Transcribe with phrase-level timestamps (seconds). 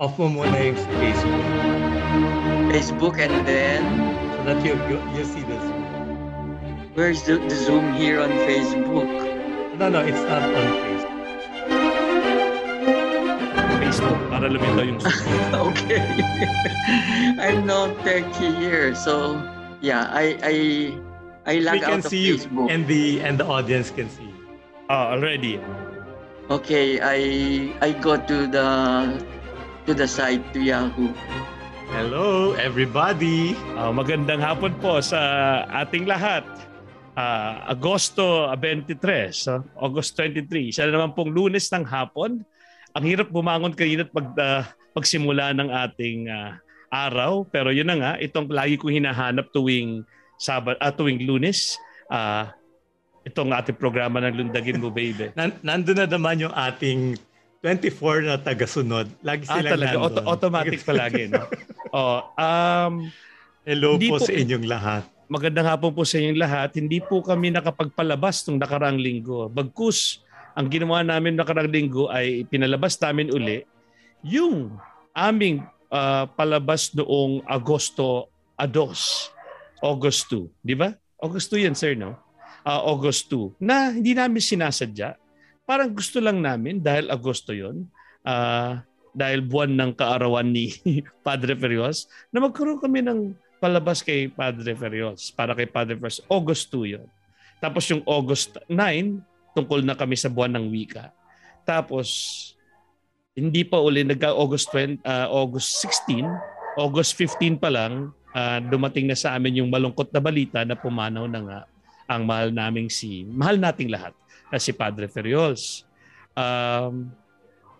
[0.00, 1.46] Off mo muna yung Facebook.
[2.72, 3.84] Facebook and then
[4.40, 5.84] So that you, you, you see the Zoom.
[6.96, 9.04] where's the, the Zoom here on Facebook?
[9.76, 11.18] No, no, it's not on Facebook.
[13.80, 15.52] Facebook para lumitaw yung Zoom.
[15.68, 16.00] okay.
[17.44, 19.36] I'm not techie here, so
[19.84, 20.54] yeah, I I
[21.44, 22.40] I We log can out of see you
[22.72, 24.40] and the and the audience can see you.
[24.88, 25.60] Ah, already.
[26.48, 27.18] Okay, I
[27.84, 28.68] I go to the
[29.90, 31.10] to the site to Yahoo.
[31.90, 33.58] Hello, everybody.
[33.74, 35.18] Ah, magandang hapon po sa
[35.66, 36.46] ating lahat.
[37.18, 40.70] Ah, Agosto 23, so August 23.
[40.70, 42.46] Siya na naman pong lunes ng hapon.
[42.94, 44.62] Ang hirap bumangon kanina at pag, ah,
[44.94, 46.62] pagsimula ng ating ah,
[46.94, 47.42] araw.
[47.50, 50.06] Pero yun na nga, itong lagi kong hinahanap tuwing,
[50.38, 51.74] Sabat, ah, tuwing lunes.
[52.06, 52.54] Ah,
[53.26, 55.34] itong ating programa ng Lundagin Mo Baby.
[55.34, 57.18] Nan nandun na naman yung ating
[57.60, 59.06] 24 na tagasunod.
[59.20, 59.92] Lagi Ah, silang talaga.
[59.92, 60.04] nandun.
[60.08, 61.28] Auto- automatic palagi.
[61.28, 61.44] No?
[61.96, 62.94] oh, um,
[63.68, 65.04] Hello po, po- sa inyong lahat.
[65.28, 66.72] Magandang hapon po sa inyong lahat.
[66.80, 69.52] Hindi po kami nakapagpalabas nung nakaraang linggo.
[69.52, 70.24] Bagkus,
[70.56, 73.62] ang ginawa namin nakaraang linggo ay pinalabas namin uli
[74.24, 74.80] yung
[75.12, 75.60] aming
[75.92, 79.28] ah, palabas noong Agosto Ados.
[79.84, 80.48] August 2.
[80.60, 80.92] Di ba?
[81.20, 82.16] August 2 yan, sir, no?
[82.64, 83.60] Ah, August 2.
[83.60, 85.19] Na hindi namin sinasadya.
[85.70, 87.86] Parang gusto lang namin dahil Agosto yon
[88.26, 88.82] ah,
[89.14, 90.74] dahil buwan ng kaarawan ni
[91.26, 96.18] Padre Ferios, na magkaroon kami ng palabas kay Padre Ferios para kay Padre Ferios.
[96.26, 97.06] August 2 yun.
[97.62, 99.22] Tapos yung August 9,
[99.54, 101.14] tungkol na kami sa buwan ng wika.
[101.62, 102.10] Tapos,
[103.38, 106.26] hindi pa uli, nagka-August 20, ah, August 16,
[106.82, 111.30] August 15 pa lang, ah, dumating na sa amin yung malungkot na balita na pumanaw
[111.30, 111.60] na nga
[112.10, 114.10] ang mahal naming si, mahal nating lahat,
[114.50, 115.86] na si Padre Ferios.
[116.34, 117.14] Um,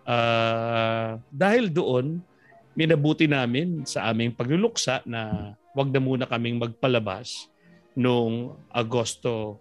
[0.07, 2.23] ah, dahil doon,
[2.73, 7.51] minabuti namin sa aming pagluluksa na wag na muna kaming magpalabas
[7.93, 9.59] noong Agosto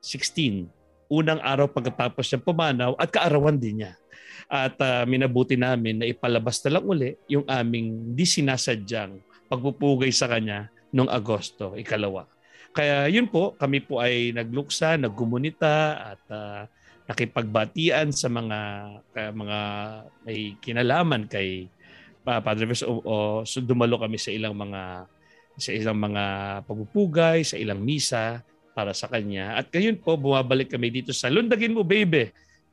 [0.00, 0.66] 16.
[1.12, 3.92] Unang araw pagkatapos niya pumanaw at kaarawan din niya.
[4.48, 9.20] At ah, minabuti namin na ipalabas na lang uli yung aming di sinasadyang
[9.52, 12.31] pagpupugay sa kanya noong Agosto, ikalawa.
[12.72, 15.76] Kaya yun po, kami po ay nagluksa, naggumunita
[16.16, 16.64] at ah,
[17.04, 18.58] nakipagbatian sa mga
[19.12, 19.58] kaya mga
[20.24, 21.68] may kinalaman kay
[22.22, 25.10] pa Padre Vers o, o so dumalo kami sa ilang mga
[25.58, 26.24] sa ilang mga
[26.64, 28.40] pagpupugay, sa ilang misa
[28.72, 29.60] para sa kanya.
[29.60, 32.32] At ngayon po bumabalik kami dito sa Lundagin mo baby.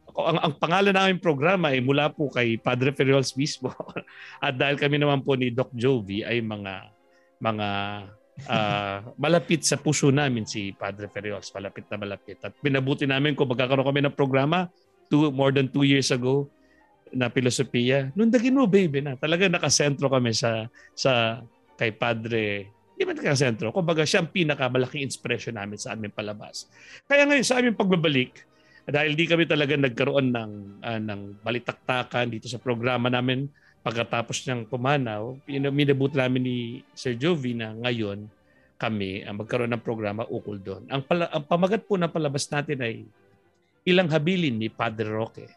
[0.09, 3.69] Ako, ang, ang pangalan namin programa ay mula po kay Padre Ferriols mismo.
[4.45, 6.87] At dahil kami naman po ni Doc Jovi ay mga
[7.43, 7.67] mga
[8.47, 12.37] ah, malapit sa puso namin si Padre Ferriols, malapit na malapit.
[12.45, 14.71] At pinabuti namin kung magkakaroon kami ng programa
[15.09, 16.47] two, more than two years ago
[17.09, 18.13] na filosofiya.
[18.13, 21.41] Lundagin mo, baby, na talaga nakasentro kami sa sa
[21.75, 23.71] kay Padre hindi man nakasentro.
[23.71, 26.67] Kumbaga, siya ang pinakamalaking inspiration namin sa aming palabas.
[27.07, 28.43] Kaya ngayon, sa aming pagbabalik,
[28.83, 30.51] dahil di kami talaga nagkaroon ng,
[30.83, 33.47] ah, ng balitaktakan dito sa programa namin
[33.79, 36.57] pagkatapos niyang pumanaw, minabuti namin ni
[36.91, 38.27] Sir Jovi na ngayon
[38.79, 40.87] kami ang magkaroon ng programa ukol doon.
[40.87, 43.03] Ang, pala, ang pamagat po ng palabas natin ay
[43.83, 45.47] ilang habilin ni Padre Roque.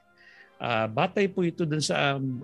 [0.58, 2.42] Ah, batay po ito dun sa um,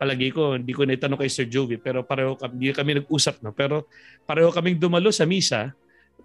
[0.00, 3.52] palagi ko, hindi ko naitanong kay Sir Jovi, pero pareho kami, hindi kami nag-usap, no?
[3.52, 3.88] pero
[4.24, 5.74] pareho kaming dumalo sa misa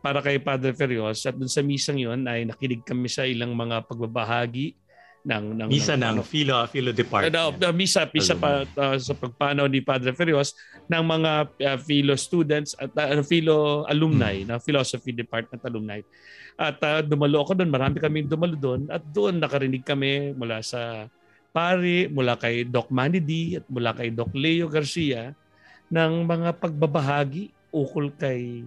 [0.04, 3.88] para kay Padre Ferios at dun sa misang yon ay nakinig kami sa ilang mga
[3.88, 4.76] pagbabahagi
[5.24, 7.32] ng, ng Misa ng ano, Philo, Philo Department.
[7.32, 10.52] Uh, uh, misa, misa pa uh, sa pagpanaw ni Padre Ferios
[10.92, 16.04] ng mga uh, philo students at uh, philo alumni, na philosophy department alumni.
[16.60, 21.08] At uh, dumalo ako doon, marami kaming dumalo doon at doon nakarinig kami mula sa
[21.56, 25.32] pari, mula kay Doc Manny D at mula kay Doc Leo Garcia
[25.88, 28.66] ng mga pagbabahagi ukol kay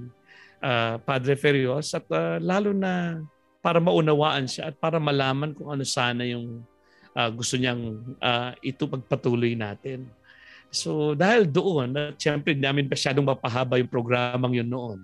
[0.64, 3.20] uh, Padre Ferios at uh, lalo na
[3.66, 6.62] para maunawaan siya at para malaman kung ano sana yung
[7.18, 10.06] uh, gusto niyang uh, ito pagpatuloy natin.
[10.70, 15.02] So dahil doon, at siyempre namin masyadong mapahaba yung programang yun noon.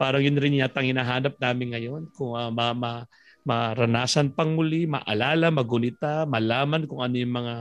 [0.00, 3.04] Parang yun rin yata ang hinahanap namin ngayon kung uh, ma, ma,
[3.44, 7.54] maranasan pang muli, maalala, magunita, malaman kung ano yung mga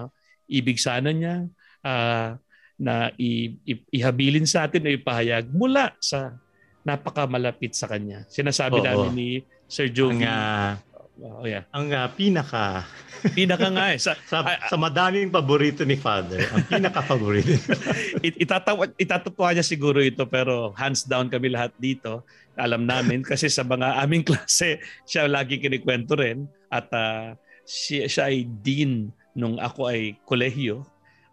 [0.48, 1.44] ibig sana niya
[1.84, 2.40] uh,
[2.80, 6.40] na i, i, ihabilin sa atin o ipahayag mula sa
[6.88, 8.24] napakamalapit sa kanya.
[8.32, 8.86] Sinasabi Oo.
[8.88, 9.30] namin ni
[9.68, 10.24] Sir Jovi.
[10.24, 10.80] Ang, ah,
[11.22, 11.64] oh, yeah.
[11.76, 12.88] ang ah, pinaka
[13.34, 14.00] Pinaka nga eh.
[14.00, 14.60] Sa, sa, ah.
[14.68, 17.50] sa madaming paborito ni Father, ang pinaka paborito.
[18.26, 22.22] it, itatawa, itatutwa niya siguro ito pero hands down kami lahat dito.
[22.58, 27.34] Alam namin kasi sa mga aming klase, siya lagi kinikwento rin at ah,
[27.66, 30.86] siya, siya ay dean nung ako ay kolehiyo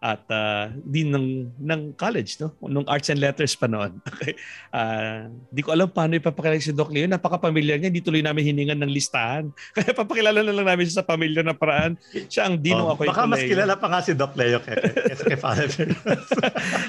[0.05, 2.53] at uh, din ng ng college no?
[2.61, 3.97] Nung arts and letters pa noon.
[4.15, 4.37] Okay.
[4.71, 7.91] Uh, di ko alam paano ipapakilala si Doc Leo napaka-familiar niya.
[7.91, 9.51] Hindi tuloy namin hiningan ng listahan.
[9.75, 11.99] Kaya papakilala na lang namin siya sa pamilya na paraan.
[12.31, 15.39] Siya ang dino oh, ako baka mas kilala pa nga si Doc Leo kaysa kay
[15.39, 15.67] Father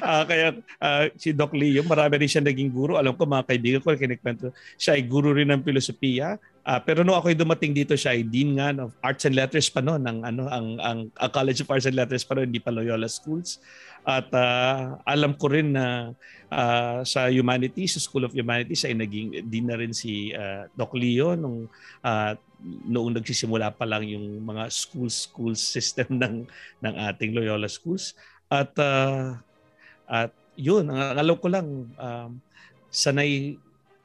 [0.03, 3.81] uh, kaya uh, si Doc Leo marami rin siya naging guro alam ko mga kaibigan
[3.81, 6.37] ko kinikwento siya ay guro rin ng filosofiya
[6.67, 9.79] Uh, pero nung ako'y dumating dito siya ay dean nga of Arts and Letters pa
[9.79, 12.75] noon ng ano ang, ang ang College of Arts and Letters pa noon hindi pa
[12.75, 13.63] Loyola Schools.
[14.03, 16.11] At uh, alam ko rin na
[16.51, 20.91] uh, sa Humanities sa School of Humanities ay naging dean na rin si uh, Doc
[20.99, 21.71] Leo nung
[22.03, 22.33] uh,
[22.67, 26.51] noong nagsisimula pa lang yung mga school school system ng
[26.83, 28.19] ng ating Loyola Schools.
[28.51, 29.39] At uh,
[30.11, 32.43] at yun ang alam ko lang um,
[32.91, 33.55] sanay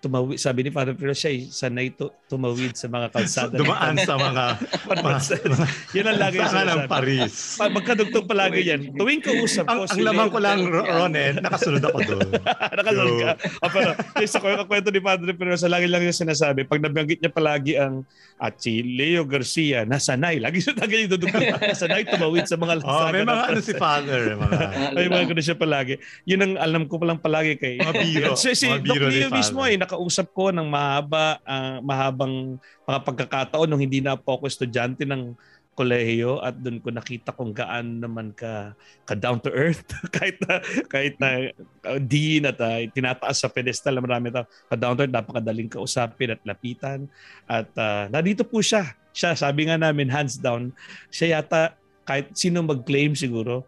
[0.01, 3.59] tumawid, sabi ni Father Pero siya ay sanay to, tumawid sa mga kalsada.
[3.59, 4.43] Dumaan sa mga,
[5.03, 5.19] mga,
[5.99, 7.59] yun ang lagi sa ng Paris.
[7.59, 8.95] Pa, magkadugtong palagi yan.
[8.95, 12.29] Tuwing kausap ko, ang, si ang laman ko lang, Ron, eh, nakasunod ako doon.
[12.79, 13.31] nakasunod ka.
[13.59, 13.91] O, pero,
[14.23, 18.07] sa kwento ni Padre Pero sa lagi lang yung sinasabi, pag nabanggit niya palagi ang
[18.41, 20.41] at si Leo Garcia, nasanay.
[20.41, 21.61] Lagi siya lagi yung dudugtong.
[21.61, 23.05] Nasanay tumawid sa mga kalsada.
[23.05, 24.21] Oh, may mga ano si Father.
[24.33, 24.57] Mga,
[24.97, 25.93] may mga ganun siya palagi.
[26.25, 27.77] Yun ang alam ko palang palagi kay...
[27.77, 28.33] Mga biro.
[28.33, 31.77] Si, si Doc Leo mismo ay nakausap ko ng mahaba, uh,
[32.21, 35.33] mahabang mga pagkakataon nung hindi na po ako estudyante ng
[35.71, 38.75] kolehiyo at doon ko nakita kung gaano naman ka
[39.07, 40.59] ka down to earth kahit na
[40.91, 41.49] kahit na
[41.87, 45.71] uh, dean at uh, tinataas sa pedestal na marami tao ka down to earth napakadaling
[45.71, 47.07] kausapin at lapitan.
[47.47, 48.93] At uh, nandito po siya.
[49.15, 50.75] Siya sabi nga namin hands down
[51.07, 51.75] siya yata
[52.07, 53.67] kahit sino mag-claim siguro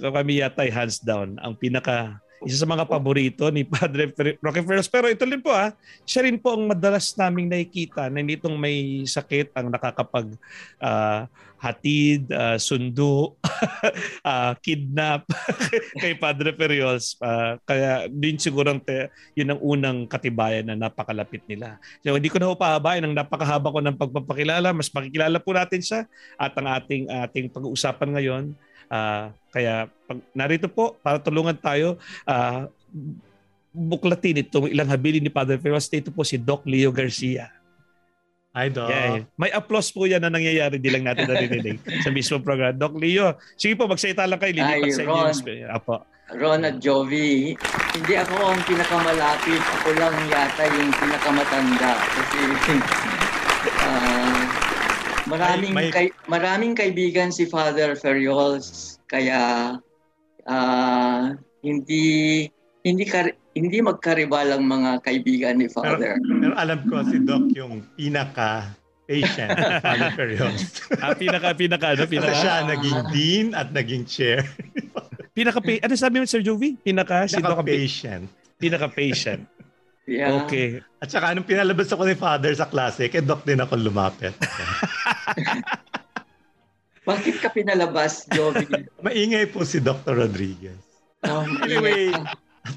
[0.00, 4.90] kami yata ay hands down ang pinaka isa sa mga paborito ni Padre Roque Ferros.
[4.90, 5.74] Pero ito rin po ah,
[6.06, 10.34] siya rin po ang madalas naming nakikita na nitong may sakit ang nakakapag
[10.82, 11.26] uh,
[11.62, 13.38] hatid, uh, sundo,
[14.26, 15.22] uh, kidnap
[16.02, 17.14] kay Padre Ferrios.
[17.22, 19.06] Uh, kaya din siguro te,
[19.38, 21.78] yun ang unang katibayan na napakalapit nila.
[22.02, 24.74] So hindi ko na upahabain ang napakahaba ko ng pagpapakilala.
[24.74, 26.00] Mas makikilala po natin siya
[26.34, 28.44] at ang ating ating pag-uusapan ngayon
[28.92, 31.96] Uh, kaya pag, narito po para tulungan tayo
[32.28, 32.68] uh,
[33.72, 35.88] buklatin itong ilang habili ni Father Ferros.
[35.88, 37.48] Ito po si Doc Leo Garcia.
[38.52, 38.92] Hi, Doc.
[38.92, 40.76] Yeah, may applause po yan na nangyayari.
[40.76, 42.76] Di lang natin narinig sa mismo program.
[42.76, 44.60] Doc Leo, sige po, magsalita lang kayo.
[44.60, 45.68] Lilipat sa inyo.
[45.72, 46.04] Apo.
[46.36, 47.56] Ron at Jovi,
[47.96, 49.60] hindi ako ang pinakamalapit.
[49.60, 51.92] Ako lang yata yung pinakamatanda.
[51.96, 52.40] Kasi
[53.72, 54.28] uh,
[55.32, 55.92] Maraming may, may...
[55.92, 59.74] Kay, maraming kaibigan si Father Ferriols kaya
[60.44, 61.22] uh,
[61.64, 62.46] hindi
[62.82, 66.20] hindi ka, hindi magkaribal ang mga kaibigan ni Father.
[66.20, 68.76] Pero, pero alam ko si Doc yung pinaka
[69.08, 70.62] patient Father Ferriols.
[71.02, 74.44] ah, pinaka pinaka no pinaka Kasi siya naging dean at naging chair.
[75.36, 76.76] pinaka ano sabi mo Sir Jovi?
[76.76, 78.24] Pinaka, pinaka si Doc patient.
[78.60, 79.42] Pinaka patient.
[80.02, 80.42] Yeah.
[80.42, 80.82] Okay.
[80.98, 84.34] At saka nung pinalabas ako ni Father sa klase, kay Doc din ako lumapit.
[87.02, 88.66] Bakit ka pinalabas, Jovi?
[89.04, 90.14] Maingay po si Dr.
[90.22, 90.78] Rodriguez.
[91.26, 92.14] Oh, anyway,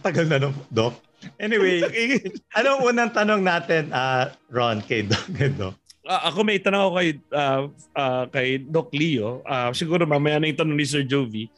[0.01, 0.97] tagal na nung Doc.
[1.37, 1.81] Anyway,
[2.57, 5.25] anong unang tanong natin, uh, Ron, kay Doc?
[5.57, 5.73] Doc?
[6.05, 7.61] Uh, ako may tanong ako kay, uh,
[7.97, 9.45] uh, kay Doc Leo.
[9.45, 11.49] Uh, siguro mamaya na yung tanong ni Sir Jovi.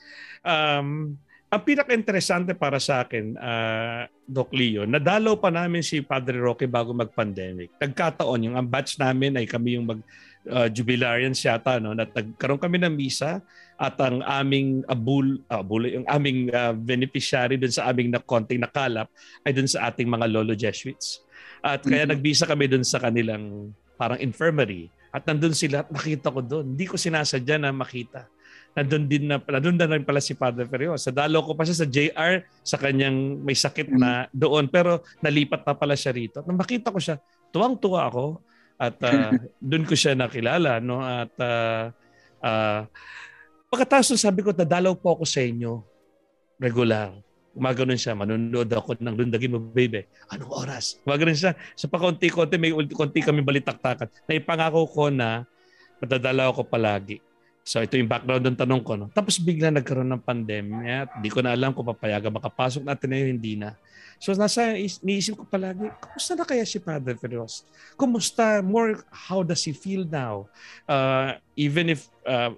[0.44, 1.16] Um,
[1.48, 6.92] ang pinaka-interesante para sa akin, uh, Doc Leo, nadalaw pa namin si Padre Roque bago
[6.92, 7.72] mag-pandemic.
[7.80, 10.04] Nagkataon, yung ang batch namin ay kami yung mag
[10.50, 13.44] uh, jubilarians yata no na nagkaroon kami ng misa
[13.78, 18.64] at ang aming abul uh, abul yung aming uh, beneficiary dun sa aming na konting
[18.64, 19.12] nakalap
[19.46, 21.24] ay dun sa ating mga lolo Jesuits.
[21.62, 22.14] At kaya mm-hmm.
[22.18, 26.76] nagbisa kami dun sa kanilang parang infirmary at nandun sila at nakita ko doon.
[26.76, 28.30] Hindi ko sinasadya na makita
[28.78, 30.94] nandun din na nandun na rin pala si Father Ferrio.
[31.02, 35.66] Sa dalo ko pa siya sa JR sa kanyang may sakit na doon pero nalipat
[35.66, 36.46] na pala siya rito.
[36.46, 37.18] Nang makita ko siya,
[37.50, 38.38] tuwang-tuwa ako
[38.78, 41.90] at uh, doon ko siya nakilala no at uh,
[42.46, 42.82] uh,
[43.74, 45.82] pagkatapos sabi ko dadalaw po ako sa inyo
[46.62, 47.14] regular.
[47.58, 50.06] Gumaganon siya, manonood ako ng Lundagin mo, baby.
[50.30, 51.02] Anong oras?
[51.02, 51.58] Gumaganon siya.
[51.74, 54.14] Sa so, pakunti-kunti, may konti kami balitaktakan.
[54.30, 55.42] Naipangako ko na
[55.98, 57.18] madadalaw ako palagi.
[57.68, 58.94] So ito yung background ng tanong ko.
[58.96, 59.10] No?
[59.12, 61.20] Tapos bigla nagkaroon ng pandemya.
[61.20, 63.76] Hindi ko na alam kung papayagan makapasok natin na hindi na.
[64.18, 64.74] So nasa
[65.06, 67.62] niisip ko palagi, kumusta na kaya si Father Feroz?
[67.94, 68.66] Kumusta?
[68.66, 70.50] More, how does he feel now?
[70.90, 72.54] Uh, even if uh,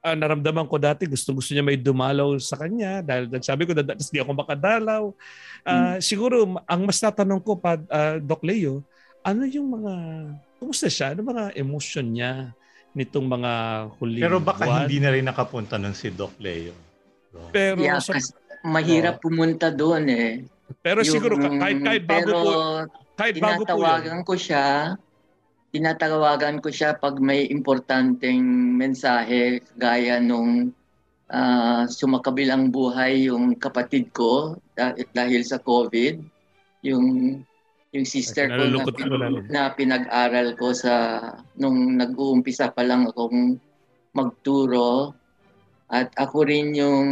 [0.00, 4.18] uh, naramdaman ko dati, gusto-gusto niya may dumalaw sa kanya dahil sabi ko, tapos di
[4.18, 5.02] ako makadalaw.
[5.62, 5.92] Uh, hmm.
[6.00, 8.80] Siguro, ang mas natanong ko, pa, uh, Doc Leo,
[9.20, 9.94] ano yung mga,
[10.56, 11.12] kumusta siya?
[11.12, 12.56] Ano mga emotion niya?
[12.92, 13.52] nitong mga
[13.98, 14.84] huli Pero baka buwan.
[14.84, 16.76] hindi na rin nakapunta nun si Doc Leo.
[17.48, 19.28] Pero yeah, kasi mahirap oh.
[19.28, 20.44] pumunta doon eh.
[20.80, 22.52] Pero yung, siguro kahit kahit bago pero, po
[23.20, 24.22] kahit bago po yun.
[24.24, 24.96] ko siya.
[25.72, 28.44] Tinatawagan ko siya pag may importanteng
[28.76, 30.72] mensahe gaya nung
[31.32, 34.60] uh, sumakabilang buhay yung kapatid ko
[35.16, 36.20] dahil sa COVID,
[36.84, 37.40] yung
[37.92, 39.12] yung sister ko na, pin-
[39.52, 41.20] na pinag-aral ko sa
[41.60, 43.60] nung nag-uumpisa pa lang akong
[44.16, 45.12] magturo.
[45.92, 47.08] At ako rin yung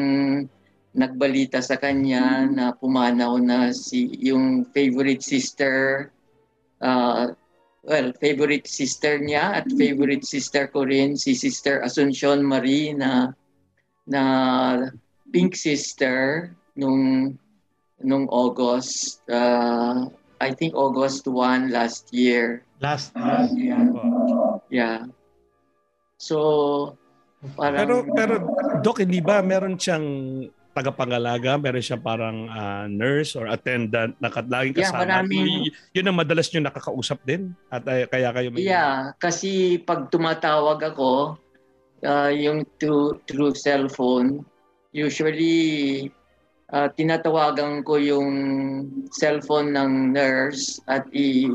[0.90, 6.10] nagbalita sa kanya na pumanaw na si yung favorite sister
[6.82, 7.30] uh,
[7.84, 13.32] well, favorite sister niya at favorite sister ko rin, si Sister Asuncion Marie na,
[14.04, 14.22] na
[15.32, 17.34] pink sister nung
[18.00, 20.08] nung August, uh,
[20.40, 22.64] I think August 1 last year.
[22.80, 23.12] Last
[23.52, 23.76] year?
[23.76, 23.84] Yeah.
[24.72, 25.00] yeah.
[26.16, 26.96] So,
[27.60, 27.76] parang...
[27.76, 28.34] Pero, pero
[28.80, 30.08] Doc, hindi ba meron siyang
[30.70, 35.02] tagapangalaga, meron siya parang uh, nurse or attendant na laging kasama.
[35.02, 35.50] Yeah, maraming,
[35.94, 38.62] yun ang madalas nyo nakakausap din at uh, kaya kayo may...
[38.62, 41.36] Yeah, kasi pag tumatawag ako,
[42.06, 44.46] uh, yung through, through cellphone,
[44.94, 46.10] usually
[46.70, 48.28] uh, tinatawagan ko yung
[49.10, 51.46] cellphone ng nurse at i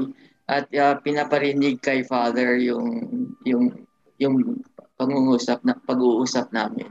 [0.45, 3.01] at uh, pinaparinig kay father yung
[3.49, 3.73] yung
[4.21, 4.61] yung
[4.95, 6.87] pangungusap na pag-uusap namin.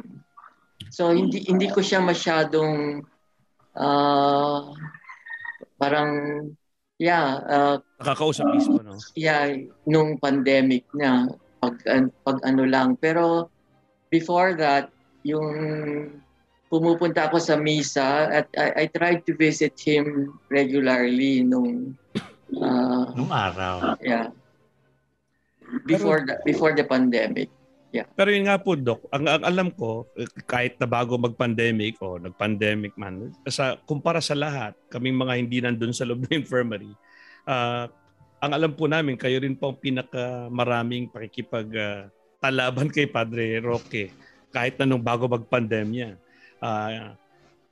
[0.94, 3.02] So hindi hindi ko siya masyadong
[3.74, 4.60] uh,
[5.74, 6.10] parang
[7.02, 8.94] yeah, uh, nakakausap mismo no.
[9.18, 9.58] Yeah,
[9.90, 11.82] nung pandemic na pag
[12.22, 13.50] pag ano lang pero
[14.06, 14.94] before that
[15.26, 15.50] yung
[16.70, 21.98] pumupunta ako sa misa at I, I tried to visit him regularly nung
[22.54, 23.98] uh, nung araw.
[23.98, 24.30] Yeah.
[25.90, 27.50] Before the, before the pandemic.
[27.94, 28.10] Yeah.
[28.18, 30.10] Pero yun nga po, Doc, ang, ang alam ko,
[30.50, 35.94] kahit na bago mag-pandemic o nag-pandemic man, sa, kumpara sa lahat, kaming mga hindi nandun
[35.94, 36.90] sa loob ng infirmary,
[37.46, 37.86] uh,
[38.42, 42.10] ang alam po namin, kayo rin po ang pinakamaraming pakikipag uh,
[42.42, 44.10] talaban kay Padre Roque
[44.50, 46.18] kahit na nung bago mag-pandemya.
[46.58, 47.14] Uh,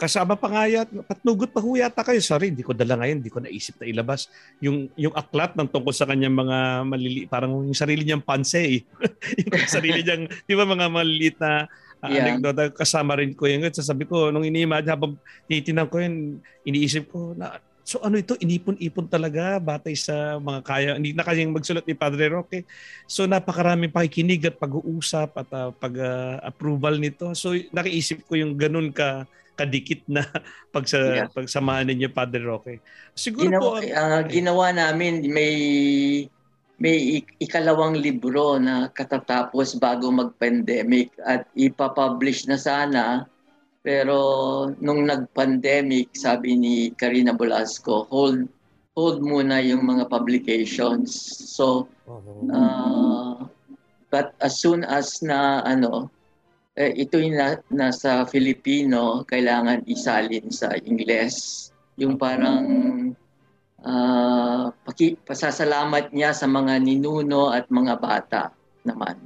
[0.02, 2.18] Kasama pa nga yat, patnugot pa ho yata kayo.
[2.18, 4.26] Sorry, hindi ko dala ngayon, hindi ko naisip na ilabas.
[4.58, 8.78] Yung, yung aklat ng tungkol sa kanyang mga malili, parang yung sarili niyang panse eh.
[9.46, 11.70] yung sarili niyang, di ba mga maliliit na
[12.02, 12.34] uh, yeah.
[12.34, 13.62] anekdota, kasama rin ko yun.
[13.70, 15.14] Sasabi ko, nung ini-imagine, habang
[15.46, 20.90] tinitinang ko yun, iniisip ko na, So ano ito, inipon-ipon talaga batay sa mga kaya.
[20.94, 22.62] Hindi na kayang magsulat ni Padre Roque.
[23.10, 27.26] So napakaraming pakikinig at pag-uusap at uh, pag-approval uh, nito.
[27.34, 30.24] So nakiisip ko yung ganun ka kadikit na
[30.74, 31.28] pagsa, yeah.
[31.28, 32.80] pagsamahan ninyo Padre Roque.
[33.12, 35.54] Siguro ginawa, po uh, ginawa namin may
[36.82, 43.30] may ikalawang libro na katatapos bago mag-pandemic at ipapublish na sana
[43.86, 44.18] pero
[44.82, 48.50] nung nag-pandemic sabi ni Karina Bolasco hold
[48.98, 51.14] hold muna yung mga publications
[51.54, 51.86] so
[52.50, 53.46] uh,
[54.10, 56.10] but as soon as na ano
[56.72, 61.68] eh, ito yung na, nasa Filipino, kailangan isalin sa Ingles.
[62.00, 62.64] Yung parang
[63.84, 68.42] uh, paki, pasasalamat niya sa mga ninuno at mga bata
[68.88, 69.20] naman.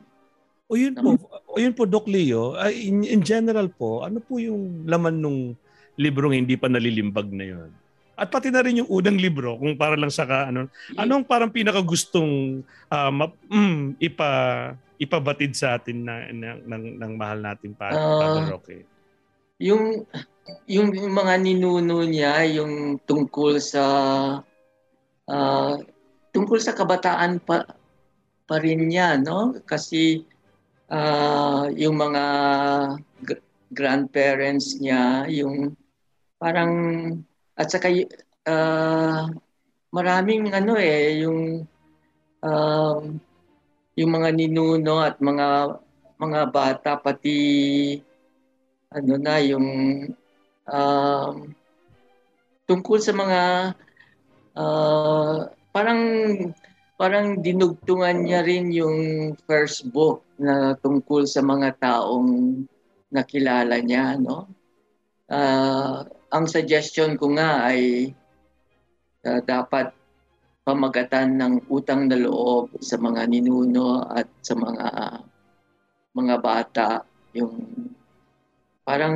[0.66, 1.14] O yun po,
[1.46, 5.40] o yun po Doc Leo, in, in general po, ano po yung laman nung
[5.94, 7.70] librong hindi pa nalilimbag na yun?
[8.18, 10.66] At pati na rin yung unang libro, kung para lang sa ka, ano,
[10.98, 14.30] anong parang pinakagustong uh, ma- mm, ipa
[14.96, 18.78] ipabatid sa atin na, na ng, ng mahal natin pa, uh, Padre Roque?
[19.60, 20.04] Yung
[20.70, 23.84] yung mga ninuno niya, yung tungkol sa
[25.26, 25.74] uh,
[26.30, 27.66] tungkol sa kabataan pa
[28.46, 29.58] pa rin niya, no?
[29.66, 30.22] Kasi
[30.90, 32.24] uh, yung mga
[33.26, 35.74] g- grandparents niya, yung
[36.38, 36.72] parang
[37.56, 37.90] at saka
[38.46, 39.26] uh,
[39.90, 41.66] maraming ano eh yung
[42.44, 43.00] uh,
[43.96, 45.80] yung mga ninuno at mga
[46.16, 47.40] mga bata pati
[48.92, 49.68] ano na yung
[50.68, 51.34] um,
[52.68, 53.40] tungkol sa mga
[54.56, 55.36] uh,
[55.72, 56.02] parang
[56.96, 58.98] parang dinugtungan niya rin yung
[59.44, 62.64] first book na tungkol sa mga taong
[63.12, 64.48] nakilala niya no?
[65.26, 68.12] Uh, ang suggestion ko nga ay
[69.26, 69.92] uh, dapat
[70.66, 74.86] pamagatan ng utang na loob sa mga ninuno at sa mga
[76.10, 77.06] mga bata
[77.38, 77.54] yung
[78.82, 79.14] parang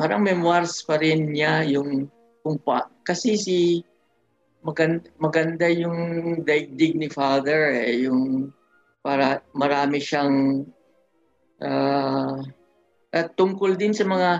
[0.00, 2.08] parang memoirs pa rin niya yung
[2.40, 3.58] kung pa, kasi si
[4.64, 8.48] maganda, maganda yung daigdig ni father eh yung
[9.04, 10.64] para marami siyang
[11.60, 12.40] uh,
[13.12, 14.30] at tungkol din sa mga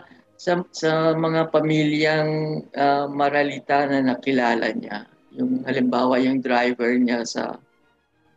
[0.41, 5.14] sa, sa mga pamilyang uh, maralita na nakilala niya.
[5.35, 7.59] Yung halimbawa yung driver niya sa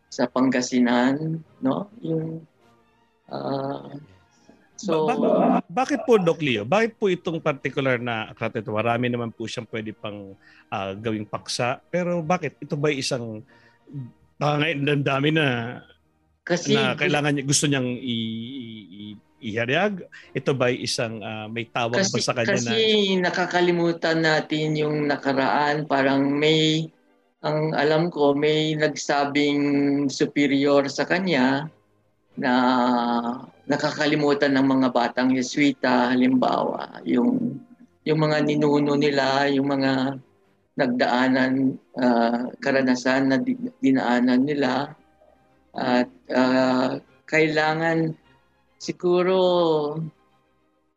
[0.07, 1.91] sa Pangasinan, no?
[2.01, 2.41] Yung
[3.29, 3.93] uh,
[4.77, 6.61] So, ba- ba- bakit po Doc Leo?
[6.61, 8.69] Bakit po itong particular na aklat ito?
[8.69, 10.37] Marami naman po siyang pwede pang
[10.69, 11.81] uh, gawing paksa.
[11.89, 12.61] Pero bakit?
[12.61, 13.41] Ito ba isang
[14.37, 15.81] baka ngayon dami na
[16.45, 18.17] kasi na kailangan niya gusto niyang i,
[18.85, 19.03] i,
[19.41, 20.05] ihayag?
[20.33, 22.71] Ito ba isang uh, may tawag kasi, ba sa kanya kasi na?
[22.71, 22.85] Kasi
[23.21, 25.85] nakakalimutan natin yung nakaraan.
[25.85, 26.89] Parang may,
[27.45, 31.69] ang alam ko, may nagsabing superior sa kanya
[32.37, 32.53] na
[33.67, 37.59] nakakalimutan ng mga batang Yesuita, halimbawa, yung
[38.07, 40.15] yung mga ninuno nila, yung mga
[40.79, 43.37] nagdaanan, uh, karanasan na
[43.83, 44.95] dinaanan nila.
[45.75, 48.15] At uh, kailangan,
[48.77, 49.37] siguro,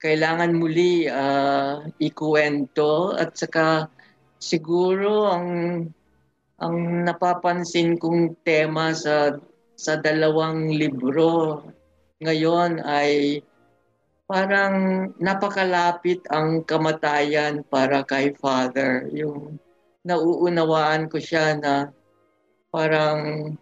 [0.01, 3.85] kailangan muli uh, ikuwento at saka
[4.41, 5.49] siguro ang
[6.61, 9.37] ang napapansin kong tema sa
[9.77, 11.65] sa dalawang libro
[12.21, 13.41] ngayon ay
[14.29, 19.09] parang napakalapit ang kamatayan para kay Father.
[19.11, 19.57] Yung
[20.05, 21.89] nauunawaan ko siya na
[22.69, 23.53] parang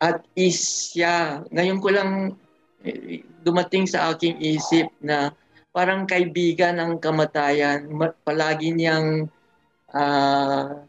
[0.00, 0.56] at is
[0.92, 1.44] siya.
[1.52, 2.12] Ngayon ko lang
[3.42, 5.34] dumating sa aking isip na
[5.74, 7.86] parang kaibigan ng kamatayan.
[8.22, 9.26] Palagi niyang
[9.94, 10.82] uh,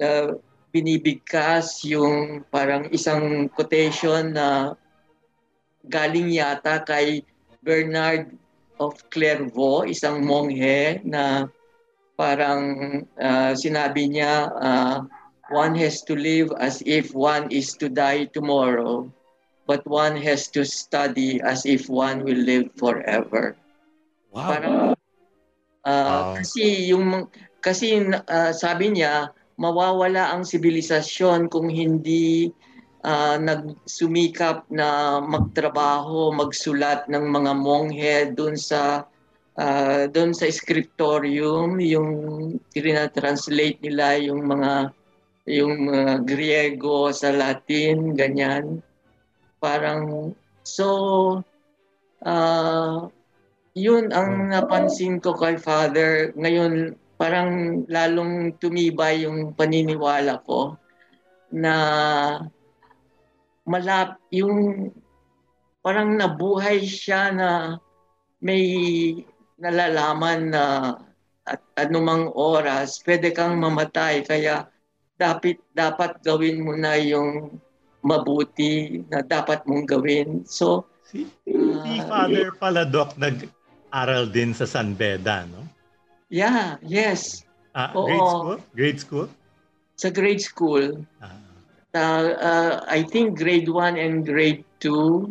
[0.00, 0.28] uh,
[0.74, 4.74] binibigkas yung parang isang quotation na
[5.86, 7.22] galing yata kay
[7.62, 8.34] Bernard
[8.82, 11.46] of Clairvaux, isang monghe na
[12.18, 12.62] parang
[13.18, 14.98] uh, sinabi niya, uh,
[15.50, 19.06] one has to live as if one is to die tomorrow,
[19.66, 23.56] but one has to study as if one will live forever.
[24.32, 24.48] Wow.
[24.50, 24.76] Parang,
[25.84, 26.34] uh, wow.
[26.40, 27.28] kasi yung
[27.64, 27.96] kasi
[28.28, 32.50] uh, sabi niya mawawala ang sibilisasyon kung hindi
[33.06, 39.06] uh, nagsumikap na magtrabaho, magsulat ng mga monghe doon sa
[39.58, 42.10] uh, doon sa scriptorium, yung
[42.74, 44.90] tina-translate nila yung mga
[45.44, 48.80] yung uh, Griego sa Latin, ganyan.
[49.64, 50.88] Parang so
[52.20, 53.08] uh,
[53.72, 56.36] yun ang napansin ko kay Father.
[56.36, 60.76] Ngayon parang lalong tumibay yung paniniwala ko
[61.48, 61.74] na
[63.64, 64.92] malap yung
[65.80, 67.80] parang nabuhay siya na
[68.44, 68.60] may
[69.56, 70.64] nalalaman na
[71.44, 74.20] at anumang oras pwede kang mamatay.
[74.24, 74.68] Kaya
[75.16, 77.60] dapat dapat gawin mo na yung
[78.04, 84.68] mabuti na dapat mong gawin so si, uh, si father pala doc nag-aral din sa
[84.68, 85.64] San Beda no
[86.34, 87.44] Yeah, yes.
[87.78, 88.58] Ah, grade school?
[88.74, 89.28] Grade school?
[89.94, 91.06] Sa grade school.
[91.22, 91.38] Ah.
[91.94, 95.30] Uh, uh, I think grade 1 and grade 2.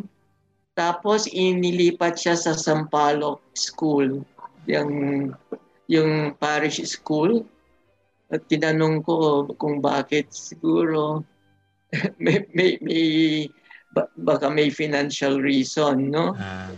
[0.72, 4.24] Tapos inilipat siya sa Sampaloc School,
[4.64, 4.92] yung,
[5.92, 7.44] yung parish school.
[8.32, 11.20] At tinanong ko kung bakit siguro
[12.24, 13.04] may, may, may
[14.18, 16.34] baka may financial reason, no?
[16.34, 16.70] Ah.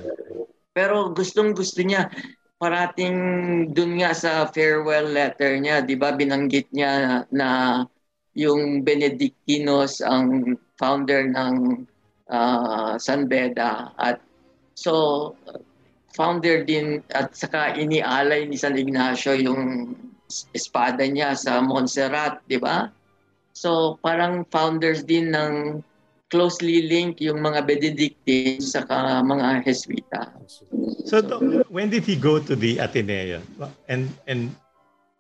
[0.77, 2.13] Pero gustong gusto niya
[2.57, 3.17] parating
[3.73, 7.49] dun nga sa farewell letter niya, 'di ba binanggit niya na
[8.37, 11.85] yung Benedictinos ang founder ng
[12.29, 14.21] uh, San Beda at
[14.77, 15.33] so
[16.13, 19.93] founder din at saka inialay ni San Ignacio yung
[20.53, 22.89] espada niya sa Montserrat, 'di ba?
[23.57, 25.81] So parang founders din ng
[26.29, 28.85] closely linked yung mga Benedictines sa
[29.25, 30.29] mga Jesuita.
[31.09, 31.25] So
[31.73, 33.41] when did he go to the Ateneo?
[33.89, 34.53] And and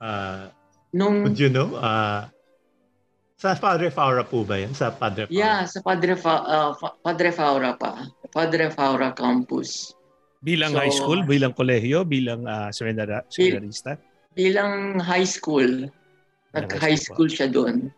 [0.04, 0.52] uh,
[0.92, 1.76] Nung, would you know?
[1.76, 2.28] Uh,
[3.36, 4.72] sa Padre Faura po ba yan?
[4.72, 5.36] Sa Padre Faura?
[5.36, 6.72] Yeah, sa Padre, Fa, uh,
[7.04, 8.08] Padre Faura pa.
[8.32, 9.92] Padre Faura Campus.
[10.40, 14.00] Bilang so, high school, bilang kolehiyo, bilang uh, seminarista?
[14.32, 15.84] Bilang high school.
[16.56, 17.92] Nag-high school siya doon.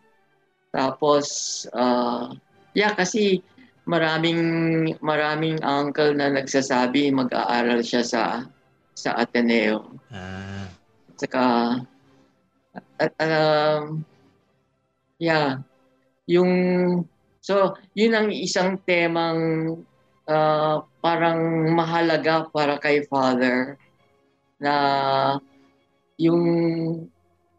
[0.69, 2.33] Tapos, uh,
[2.77, 3.41] Yeah, kasi
[3.89, 4.39] maraming
[5.01, 8.23] maraming uncle na nagsasabi mag-aaral siya sa
[8.93, 9.97] sa Ateneo.
[10.13, 10.69] Ah.
[11.17, 11.43] Saka
[13.01, 14.05] at um,
[15.17, 15.59] yeah,
[16.29, 16.51] yung
[17.41, 19.41] so yun ang isang temang
[20.29, 23.75] uh, parang mahalaga para kay father
[24.61, 24.75] na
[26.21, 26.45] yung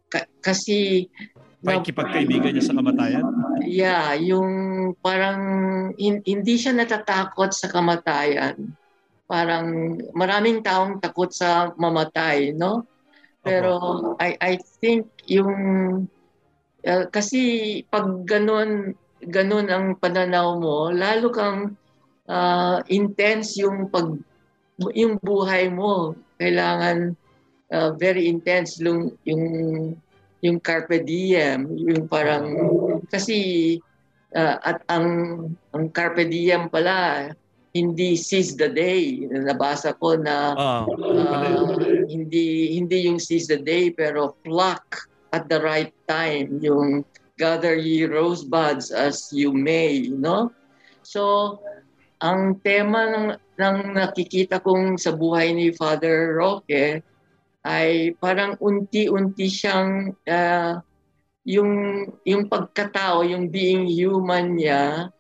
[0.07, 1.11] ka, kasi
[1.61, 3.25] Pakikipagkaibigan niya sa kamatayan?
[3.65, 4.51] Yeah, yung
[5.05, 5.41] parang
[6.01, 8.73] in, hindi siya natatakot sa kamatayan.
[9.31, 12.83] parang maraming taong takot sa mamatay, no?
[13.47, 13.79] Pero
[14.19, 15.55] I I think yung
[16.83, 17.41] uh, kasi
[17.87, 21.79] pag ganun ganun ang pananaw mo, lalo kang
[22.27, 24.19] uh, intense yung pag
[24.99, 26.19] yung buhay mo.
[26.43, 27.15] Kailangan
[27.71, 29.45] uh, very intense yung yung
[30.41, 32.57] yung carpe diem, yung parang
[33.13, 33.77] kasi
[34.33, 35.07] uh, at ang
[35.77, 37.31] ang carpe diem pala
[37.71, 39.31] hindi seize the day.
[39.31, 41.79] Nabasa ko na uh, uh,
[42.11, 47.07] hindi hindi yung seize the day pero pluck at the right time yung
[47.39, 50.53] gather ye rosebuds as you may, no?
[51.01, 51.57] So,
[52.21, 57.01] ang tema ng, ng nakikita kong sa buhay ni Father Roque
[57.65, 60.81] ay parang unti-unti siyang uh,
[61.45, 65.13] yung yung pagkatao, yung being human niya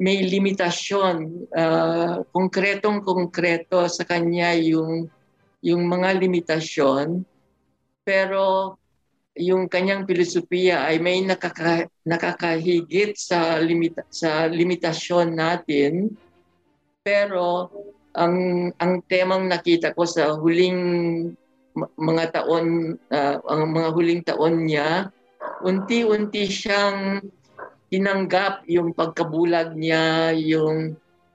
[0.00, 5.12] may limitasyon, uh, konkretong konkreto sa kanya yung
[5.60, 7.20] yung mga limitasyon.
[8.00, 8.74] Pero
[9.36, 16.16] yung kanyang filosofiya ay may nakaka, nakakahigit sa limita, sa limitasyon natin.
[17.04, 17.68] Pero
[18.16, 20.80] ang ang temang nakita ko sa huling
[21.96, 25.08] mga taon uh, ang mga huling taon niya
[25.64, 27.20] unti-unti siyang
[27.90, 30.94] tinanggap yung pagkabulag niya, yung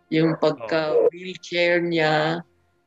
[0.10, 2.40] yung pagka-wheelchair niya.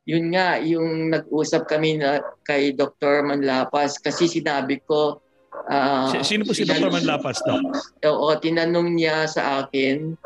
[0.09, 3.21] Yun nga, yung nag-usap kami na kay Dr.
[3.29, 5.21] Manlapas kasi sinabi ko
[5.69, 6.89] uh, Sino po si Dr.
[6.89, 7.61] Manlapas, Doc?
[8.09, 10.17] Oo, tinanong niya sa akin,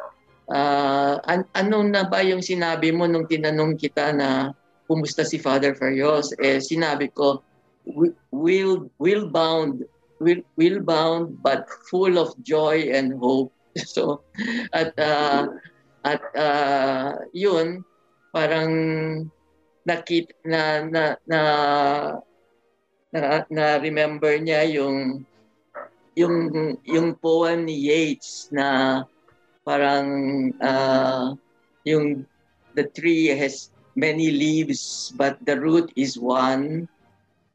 [0.46, 4.54] uh, an- ano na ba yung sinabi mo nung tinanong kita na
[4.86, 6.34] kumusta si Father Farios?
[6.42, 7.42] Eh, sinabi ko,
[8.30, 9.84] will, will bound
[10.22, 13.50] will, will bound but full of joy and hope.
[13.88, 14.20] So
[14.76, 15.48] at uh,
[16.04, 17.80] at uh, yun
[18.28, 18.72] parang
[19.88, 21.40] nakit na na na
[23.16, 25.24] na, na remember niya yung
[26.12, 26.36] yung
[26.84, 29.00] yung poem ni Yeats na
[29.64, 30.08] parang
[30.60, 31.32] uh,
[31.88, 32.28] yung
[32.76, 36.88] the tree has many leaves but the root is one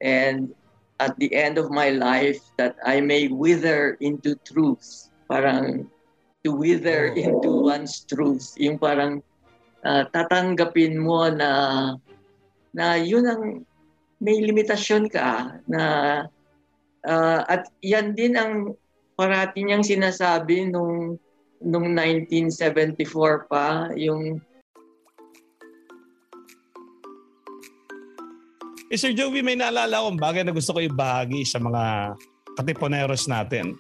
[0.02, 0.54] and
[1.00, 5.10] at the end of my life that I may wither into truth.
[5.30, 5.90] Parang
[6.44, 7.18] to wither oh.
[7.18, 8.58] into one's truth.
[8.58, 9.22] Yung parang
[9.86, 11.52] uh, tatanggapin mo na
[12.74, 13.44] na yun ang
[14.18, 15.84] may limitasyon ka na
[17.06, 18.74] uh, at yan din ang
[19.14, 21.18] parati niyang sinasabi nung
[21.62, 24.42] nung 1974 pa yung
[28.88, 32.16] Eh, Sir Joey, may naalala akong bagay na gusto ko ibahagi sa mga
[32.56, 33.76] katiponeros natin.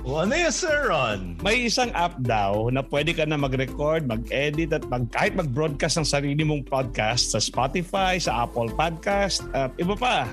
[0.00, 1.36] O, ano yun, Sir Ron?
[1.44, 6.08] May isang app daw na pwede ka na mag-record, mag-edit at mag, kahit mag-broadcast ng
[6.08, 10.24] sarili mong podcast sa Spotify, sa Apple Podcast at iba pa.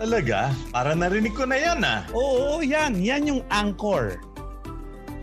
[0.00, 0.48] Talaga?
[0.72, 2.08] Para narinig ko na yan ah.
[2.16, 2.96] Oo, yan.
[3.04, 4.16] Yan yung Anchor.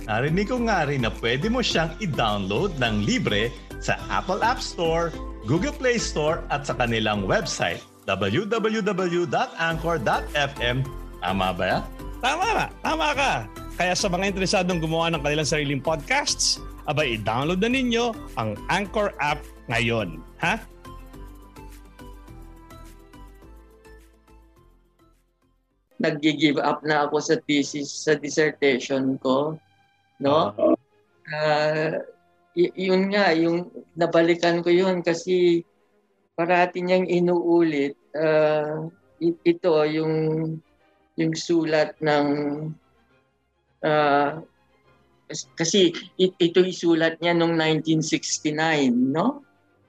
[0.06, 3.50] Narinig ko nga rin na pwede mo siyang i-download ng libre
[3.82, 5.10] sa Apple App Store
[5.46, 7.78] Google Play Store at sa kanilang website
[8.10, 10.78] www.anchor.fm.
[11.22, 11.82] Tama ba yan?
[12.22, 12.70] Tama ka.
[12.82, 13.46] Tama ka.
[13.78, 16.58] Kaya sa mga interesadong gumawa ng kanilang sariling podcasts,
[16.90, 19.38] abay i-download na ninyo ang Anchor app
[19.70, 20.18] ngayon.
[20.42, 20.58] Ha?
[26.02, 29.62] Nag-give up na ako sa thesis, sa dissertation ko.
[30.18, 30.54] No?
[31.30, 32.02] Uh,
[32.56, 35.62] y- yun nga, yung nabalikan ko yun kasi
[36.34, 38.00] parati niyang inuulit.
[38.16, 38.90] Uh,
[39.20, 40.14] ito, yung,
[41.16, 42.28] yung sulat ng
[43.84, 44.32] uh,
[45.58, 45.90] kasi
[46.22, 49.42] ito sulat niya noong 1969, no?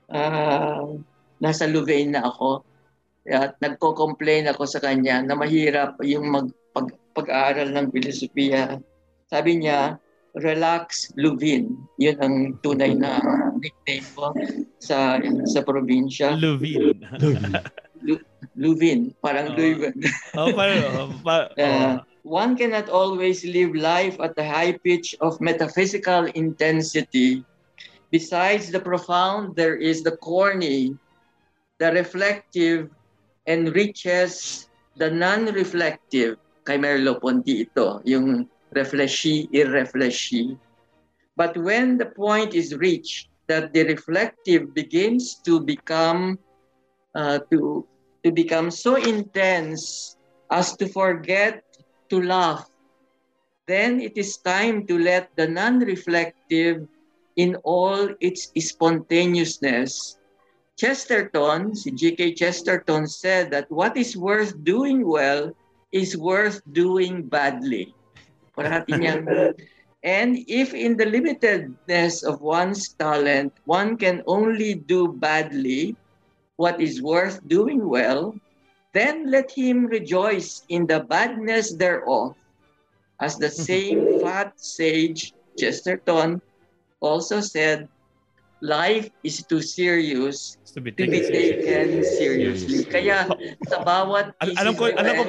[0.08, 0.96] Uh,
[1.42, 2.64] nasa Louvain na ako.
[3.26, 8.78] At nagko-complain ako sa kanya na mahirap yung mag, pag, pag-aaral ng filosofiya.
[9.26, 9.98] Sabi niya,
[10.36, 11.80] Relax Luvin.
[11.96, 13.20] Yun ang tunay na
[13.56, 14.36] nickname ko
[14.78, 15.16] sa
[15.48, 16.36] sa probinsya.
[16.36, 17.00] Luvin.
[18.56, 19.16] Luvin.
[19.24, 19.56] Parang oh.
[19.56, 19.96] Leuven.
[20.36, 21.46] oh, parang, oh, oh.
[21.56, 27.44] Uh, one cannot always live life at the high pitch of metaphysical intensity.
[28.10, 30.94] Besides the profound, there is the corny,
[31.78, 32.88] the reflective,
[33.46, 36.38] and riches the non-reflective.
[36.66, 40.58] Kay Merleau-Ponty ito, yung reflechi, irreflechi.
[41.36, 46.38] But when the point is reached that the reflective begins to become
[47.14, 47.86] uh, to
[48.24, 50.16] to become so intense
[50.50, 51.62] as to forget
[52.10, 52.68] to laugh,
[53.66, 56.86] then it is time to let the non-reflective
[57.36, 60.18] in all its spontaneousness.
[60.76, 62.34] Chesterton, G.K.
[62.34, 65.52] Chesterton said that what is worth doing well
[65.92, 67.94] is worth doing badly.
[68.56, 69.28] Parati niyang
[70.06, 75.98] And if in the limitedness of one's talent, one can only do badly
[76.56, 78.38] what is worth doing well,
[78.94, 82.38] then let him rejoice in the badness thereof.
[83.20, 83.60] As the mhm.
[83.66, 86.40] same fat sage Chesterton
[87.00, 87.88] also said,
[88.62, 92.84] life is too serious to be taken, to be taken seriously.
[92.84, 93.28] Kaya
[93.68, 95.24] sa bawat Al- alam ko alam ko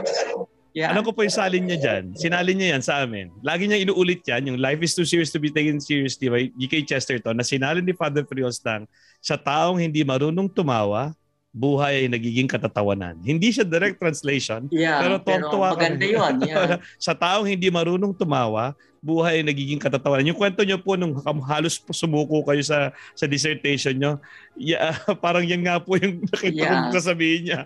[0.78, 0.94] Yeah.
[0.94, 2.14] Alam ko po yung salin niya dyan.
[2.14, 3.34] Sinalin niya yan sa amin.
[3.42, 6.86] Lagi niya inuulit yan, yung life is too serious to be taken seriously by G.K.
[6.86, 8.86] Chesterton na sinalin ni Father Frios lang,
[9.18, 11.18] sa taong hindi marunong tumawa,
[11.50, 13.18] buhay ay nagiging katatawanan.
[13.26, 16.46] Hindi siya direct translation, yeah, pero tuwa maganda yun.
[16.46, 16.78] Yeah.
[17.02, 20.28] sa taong hindi marunong tumawa, buhay ay nagiging katatawanan.
[20.28, 21.16] Yung kwento niyo po nung
[21.48, 24.20] halos po sumuko kayo sa sa dissertation niyo,
[24.60, 24.92] yeah,
[25.24, 26.72] parang yan nga po yung nakita yeah.
[26.76, 27.62] kong sasabihin niya.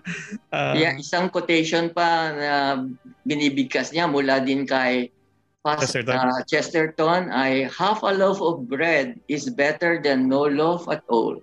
[0.54, 2.52] Uh, yeah, isang quotation pa na
[3.26, 5.10] binibigkas niya mula din kay
[5.62, 6.18] Chesterton.
[6.18, 11.38] Uh, Chesterton ay half a loaf of bread is better than no loaf at all.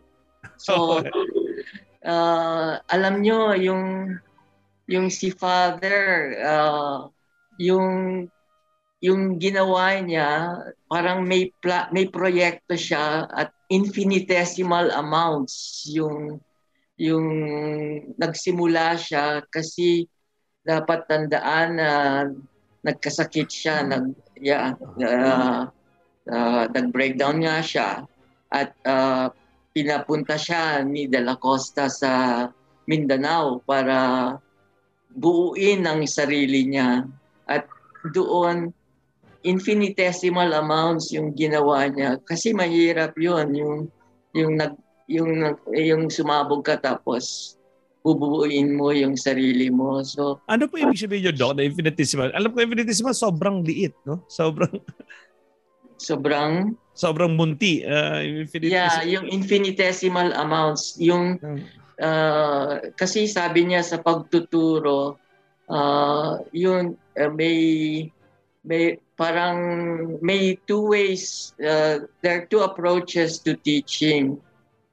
[0.60, 1.00] So
[2.04, 4.16] uh, alam nyo, yung,
[4.92, 7.08] yung si Father, uh,
[7.56, 8.28] yung,
[9.00, 10.60] yung ginawa niya,
[10.92, 16.42] parang may, pla- may proyekto siya at infinitesimal amounts yung
[17.00, 17.28] yung
[18.20, 20.04] nagsimula siya kasi
[20.68, 21.92] dapat tandaan na
[22.84, 25.72] nagkasakit siya, nag yeah, uh,
[26.28, 28.04] uh, nag-breakdown nga siya
[28.52, 29.32] at uh,
[29.72, 32.44] pinapunta siya ni De La Costa sa
[32.84, 34.36] Mindanao para
[35.14, 37.08] buuin ang sarili niya.
[37.48, 37.70] At
[38.12, 38.76] doon,
[39.44, 42.20] infinitesimal amounts yung ginawa niya.
[42.24, 43.78] Kasi mahirap yun, yung,
[44.36, 44.76] yung, nag,
[45.08, 47.56] yung, yung sumabog ka tapos
[48.04, 50.00] bubuuin mo yung sarili mo.
[50.04, 52.32] So, ano po ibig sabihin nyo, Doc, na infinitesimal?
[52.32, 54.24] Alam ko, infinitesimal, sobrang liit, no?
[54.32, 54.72] Sobrang...
[56.00, 57.84] sobrang sobrang munti.
[57.84, 60.96] Uh, yeah, yung infinitesimal amounts.
[61.00, 61.40] Yung,
[62.00, 65.16] uh, kasi sabi niya sa pagtuturo,
[65.72, 68.08] uh, yun, uh, may,
[68.68, 69.60] may parang
[70.24, 74.40] may two ways, uh, there are two approaches to teaching.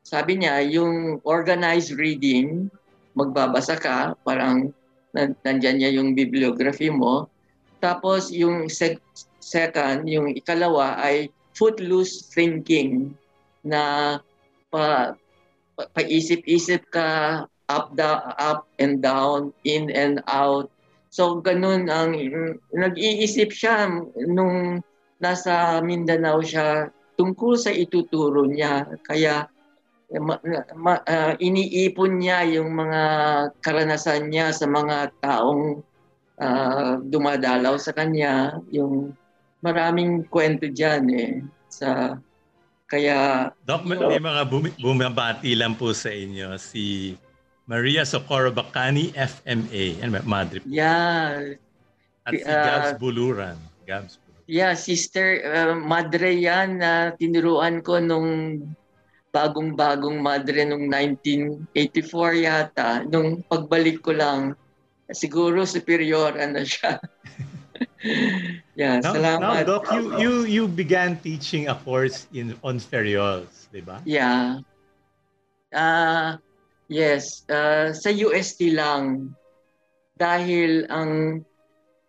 [0.02, 2.66] Sabi niya, yung organized reading,
[3.14, 4.74] magbabasa ka, parang
[5.14, 7.30] nandyan niya yung bibliography mo.
[7.78, 8.98] Tapos yung sec-
[9.38, 13.14] second, yung ikalawa ay footloose thinking
[13.62, 14.18] na
[14.74, 15.14] pa,
[15.78, 17.08] pa paisip-isip ka
[17.70, 20.70] up down up and down in and out
[21.16, 22.12] so ganun ang
[22.76, 23.88] nag-iisip siya
[24.28, 24.84] nung
[25.16, 28.84] nasa Mindanao siya tungkol sa ituturo niya.
[29.00, 29.48] Kaya
[30.20, 30.36] ma,
[30.76, 33.02] ma, uh, iniipon niya yung mga
[33.64, 35.80] karanasan niya sa mga taong
[36.36, 38.60] uh, dumadalaw sa kanya.
[38.68, 39.16] Yung
[39.64, 41.32] maraming kwento diyan eh
[41.72, 42.20] sa
[42.86, 47.16] kaya Doc, may mga bum- bumabati lang po sa inyo si
[47.66, 50.62] Maria Socorro Bacani FMA and Madrid.
[50.66, 51.58] Yeah.
[52.22, 53.58] At si uh, Gabs Buluran.
[53.86, 54.46] Gabs Buluran.
[54.46, 58.62] Yeah, sister uh, madre yan na uh, tinuruan ko nung
[59.34, 63.02] bagong-bagong madre nung 1984 yata.
[63.10, 64.54] Nung pagbalik ko lang,
[65.10, 67.02] siguro superior ano siya.
[68.80, 69.42] yeah, now, salamat.
[69.42, 73.98] Now, Doc, you, you, you began teaching a course in on ferriols, di ba?
[74.06, 74.62] Yeah.
[75.74, 76.38] Uh,
[76.88, 79.34] yes, uh, sa UST lang.
[80.16, 81.44] Dahil ang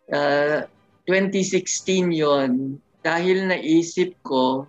[0.08, 0.64] uh,
[1.04, 4.68] 2016 yon dahil naisip ko,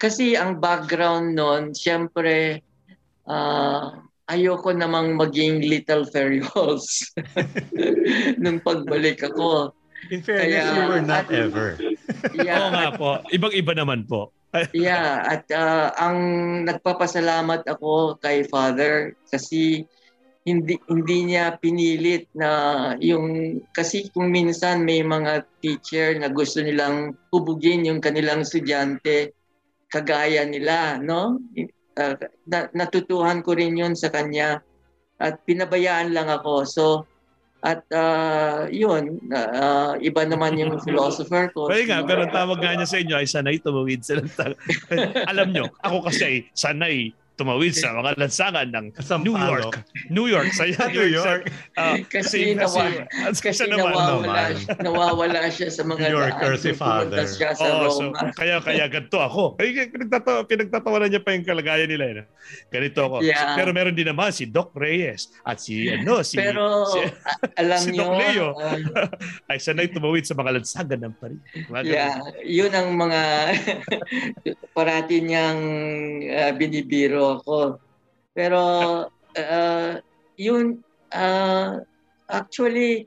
[0.00, 2.64] kasi ang background nun, siyempre,
[3.28, 7.10] uh, ayoko namang maging little ferriols
[8.42, 9.74] nung pagbalik ako.
[10.08, 11.76] In fairness, Kaya, you were not at, ever.
[12.32, 13.08] Yeah, Oo nga po.
[13.28, 14.32] Ibang-iba naman po.
[14.74, 16.18] Yeah, at uh, ang
[16.66, 19.86] nagpapasalamat ako kay Father kasi
[20.42, 22.50] hindi hindi niya pinilit na
[22.98, 29.36] yung kasi kung minsan may mga teacher na gusto nilang hubugin yung kanilang estudyante
[29.90, 31.42] kagaya nila, no?
[31.98, 32.16] Uh,
[32.72, 34.62] natutuhan ko rin yun sa kanya
[35.20, 36.64] at pinabayaan lang ako.
[36.64, 36.84] So,
[37.60, 41.68] at uh, yun, uh, iba naman yung philosopher ko.
[41.68, 44.16] Pwede nga, pero tawag nga niya sa inyo ay sanay tumawid sa
[45.30, 48.86] Alam nyo, ako kasi sanay tumawid sa mga lansangan ng
[49.24, 49.72] New York.
[50.12, 50.52] New York.
[50.52, 51.48] Sa New York.
[51.80, 57.24] Uh, kasi, nawa, kasi, kasi nawawala, siya, nawawala siya sa mga New Yorker si father.
[57.24, 58.12] Siya sa oh, Roma.
[58.12, 59.56] So, kaya, kaya ganito ako.
[59.56, 62.04] Ay, pinagtatawa, pinagtatawanan niya pa yung kalagayan nila.
[62.12, 62.26] Eh.
[62.68, 63.16] Ganito ako.
[63.24, 63.56] Yeah.
[63.56, 67.00] Pero meron din naman si Doc Reyes at si ano si Pero si,
[67.56, 68.78] alam si nyo, Doc Leo uh,
[69.50, 71.40] ay sanay tumawid sa mga lansangan ng Paris.
[71.86, 73.20] Yeah, yun ang mga
[74.76, 75.60] parati niyang
[76.26, 77.78] uh, binibiro ko.
[78.34, 78.62] Pero
[79.38, 79.92] uh,
[80.34, 80.82] yun
[81.14, 81.78] uh,
[82.30, 83.06] actually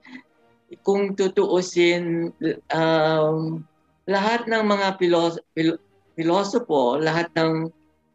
[0.82, 2.34] kung tutuusin
[2.74, 3.62] um,
[4.10, 5.82] lahat ng mga pilos- pil-
[6.18, 7.70] pilosopo, lahat ng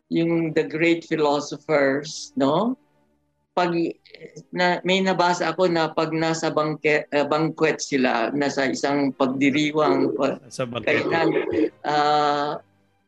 [0.08, 2.74] yung the great philosophers, no?
[3.52, 3.74] Pag
[4.54, 10.14] na, may nabasa ako na pag nasa bangke, uh, banquet sila, nasa isang pagdiriwang
[10.48, 11.28] sa kainan,
[11.84, 12.56] uh,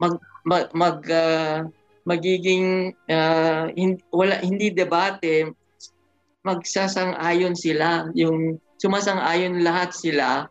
[0.03, 1.65] mag mag, mag uh,
[2.11, 5.55] magiging uh, hindi, wala hindi debate
[6.43, 10.51] magsasang-ayon sila yung sumasang-ayon lahat sila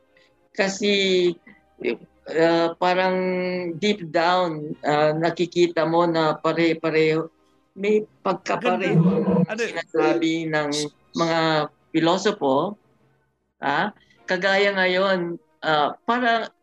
[0.55, 1.33] kasi
[2.31, 3.17] uh, parang
[3.75, 7.27] deep down uh, nakikita mo na pare-pareho
[7.75, 9.59] may pagkapareho ano?
[9.59, 10.69] sinasabi ng
[11.17, 11.39] mga
[11.91, 12.79] pilosopo
[13.59, 13.91] ah
[14.29, 16.53] kagaya ngayon uh, para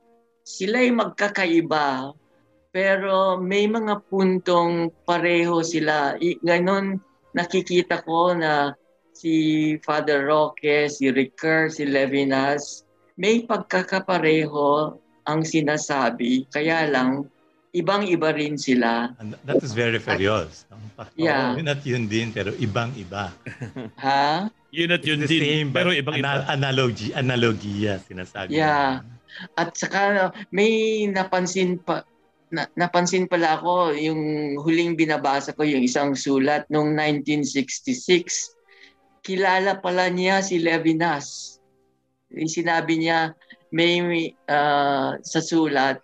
[0.46, 2.14] sila'y magkakaiba
[2.76, 6.20] pero may mga puntong pareho sila.
[6.20, 7.00] I, ganon
[7.32, 8.76] nakikita ko na
[9.16, 9.32] si
[9.80, 12.84] Father Roque, si Ricker, si Levinas,
[13.16, 14.92] may pagkakapareho
[15.24, 16.52] ang sinasabi.
[16.52, 17.24] Kaya lang,
[17.72, 19.08] ibang-iba rin sila.
[19.16, 20.68] And that is very serious.
[21.16, 21.56] Yeah.
[21.56, 23.32] Oh, yun at yun din, pero ibang-iba.
[24.04, 24.52] ha?
[24.68, 26.44] Yun at yun din, same, pero ibang-iba.
[26.44, 28.52] Ana- analogy, analogiya sinasabi.
[28.52, 29.00] Yeah.
[29.56, 32.04] At saka may napansin pa,
[32.50, 38.54] na, napansin pala ako yung huling binabasa ko yung isang sulat noong 1966.
[39.26, 41.59] Kilala pala niya si Levinas.
[42.30, 43.35] Sinabi niya
[43.74, 43.98] may
[44.46, 45.98] uh, sa sulat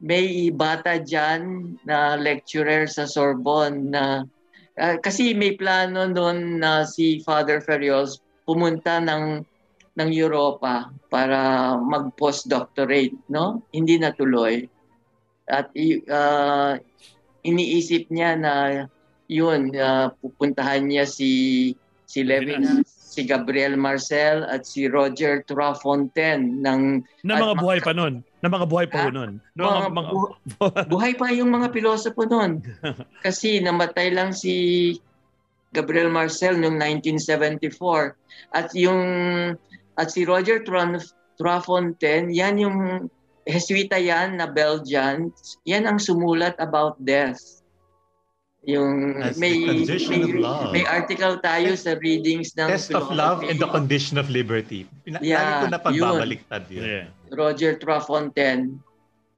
[0.00, 4.04] may bata diyan na lecturer sa Sorbonne na
[4.76, 9.40] uh, kasi may plano noon na si Father Ferrios pumunta ng
[9.96, 13.64] ng Europa para mag-postdoctorate, no?
[13.72, 14.68] Hindi natuloy.
[15.46, 15.70] At
[16.10, 16.78] uh,
[17.46, 18.54] iniisip niya na
[19.30, 21.74] yun, uh, pupuntahan niya si
[22.06, 28.22] si Levinas, si Gabriel Marcel at si Roger Trafontaine ng na mga buhay pa noon.
[28.42, 29.42] Na mga buhay pa noon.
[29.58, 30.10] No, mga, mga,
[30.94, 32.62] buhay pa yung mga pilosopo noon.
[33.26, 34.94] Kasi namatay lang si
[35.74, 38.14] Gabriel Marcel noong 1974
[38.54, 39.02] at yung
[39.98, 40.62] at si Roger
[41.36, 42.78] Trafontaine, yan yung
[43.46, 45.30] Jesuita yan na Belgian,
[45.62, 47.62] yan ang sumulat about death.
[48.66, 50.26] Yung As may may,
[50.74, 53.14] may article tayo sa readings ng Test philosophy.
[53.14, 54.90] of Love and the Condition of Liberty.
[55.06, 56.82] Pina- yeah, ko na pagbabaliktad yun.
[56.82, 57.06] Yeah.
[57.30, 58.82] Roger Trafontaine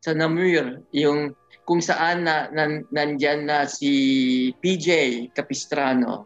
[0.01, 1.37] sa Namur, yung
[1.68, 4.88] kung saan na, nan, nandyan na si PJ
[5.37, 6.25] Capistrano.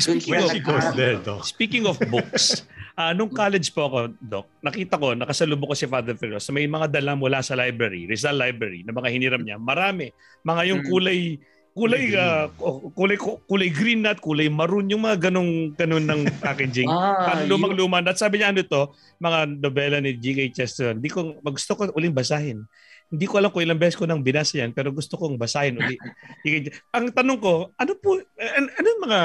[0.00, 2.64] speaking, of, there, speaking of books,
[2.98, 6.66] Uh, nung college po ako, Doc, nakita ko, nakasalubong ko si Father Ferros sa may
[6.66, 9.54] mga dala mula sa library, Rizal Library, na mga hiniram niya.
[9.54, 10.10] Marami.
[10.42, 10.88] Mga yung mm.
[10.90, 11.38] kulay,
[11.78, 12.50] kulay, uh,
[12.98, 13.14] kulay,
[13.46, 16.90] kulay green at kulay maroon, yung mga ganong, ganon ng packaging.
[16.90, 18.02] ah, lumang-luma.
[18.02, 18.90] At sabi niya, ano to,
[19.22, 20.50] mga nobela ni G.K.
[20.58, 20.98] Chesterton.
[20.98, 22.66] Hindi ko, gusto ko uling basahin.
[23.08, 25.96] Hindi ko alam kung ilang beses ko nang binasa yan, pero gusto kong basahin uli.
[26.96, 29.20] Ang tanong ko, ano po, ano, ano mga,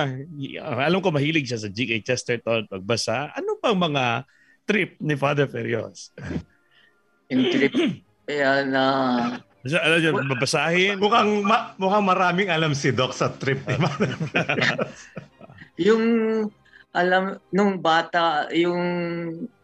[0.88, 2.00] alam ko mahilig siya sa G.K.
[2.08, 4.24] Chesterton pagbasa, ano pang mga
[4.64, 6.16] trip ni Father Ferios?
[7.28, 7.76] Yung trip,
[8.24, 8.84] kaya na...
[9.68, 11.00] So, ano yun, babasahin?
[11.00, 14.12] Mukhang, ma- mukhang maraming alam si Doc sa trip ni Father
[15.78, 16.04] yung
[16.94, 18.82] alam nung bata yung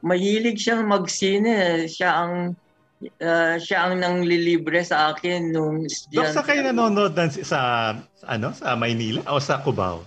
[0.02, 2.58] mahilig siyang magsine siya ang
[3.02, 5.88] uh, siya ang nanglilibre sa akin nung.
[5.88, 7.60] Dok, sa kayo nanonood sa, sa,
[8.28, 10.04] ano, sa Maynila o sa Cubao?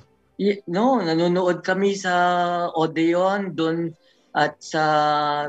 [0.67, 2.15] no, nanonood kami sa
[2.75, 3.95] Odeon doon
[4.33, 4.85] at sa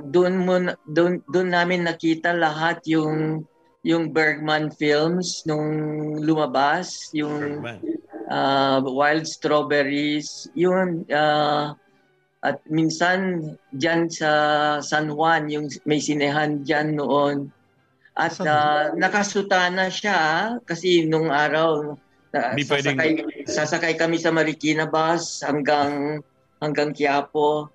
[0.04, 0.56] doon mo
[0.92, 3.48] doon doon namin nakita lahat yung
[3.84, 5.72] yung Bergman films nung
[6.20, 7.64] lumabas yung
[8.28, 11.72] uh, Wild Strawberries yun uh,
[12.44, 13.39] at minsan
[13.72, 14.32] dyan sa
[14.84, 17.48] San Juan, yung may sinehan dyan noon.
[18.20, 21.96] At uh, nakasutana siya kasi nung araw
[22.36, 26.20] uh, sasakay, sasakay kami sa Marikina bus hanggang
[26.60, 27.72] hanggang Quiapo.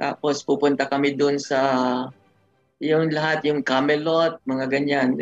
[0.00, 1.60] Tapos pupunta kami doon sa
[2.80, 5.20] yung lahat, yung Camelot, mga ganyan.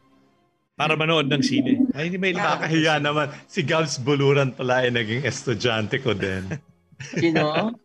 [0.80, 1.84] Para manood ng sine.
[1.92, 3.28] Ay, hindi may Nakakahiya naman.
[3.50, 6.46] Si Gabs Buluran pala ay naging estudyante ko din.
[7.20, 7.76] Sino?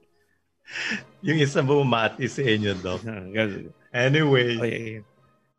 [1.28, 3.01] yung isa bumati sa inyo, Doc.
[3.93, 4.55] anyway.
[4.57, 4.89] Okay.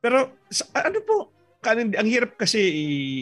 [0.02, 0.30] Pero
[0.76, 1.16] ano po,
[1.64, 2.60] kanin, ang hirap kasi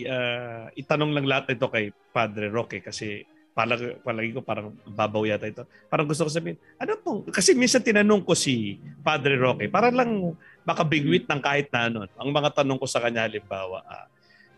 [0.04, 3.24] uh, itanong lang lahat ito kay Padre Roque kasi
[3.54, 5.64] palagi, palagi ko parang babaw yata ito.
[5.86, 10.34] Parang gusto ko sabihin, ano po, kasi minsan tinanong ko si Padre Roque, para lang
[10.66, 11.98] makabigwit ng kahit na ano.
[12.18, 14.06] Ang mga tanong ko sa kanya, halimbawa, uh,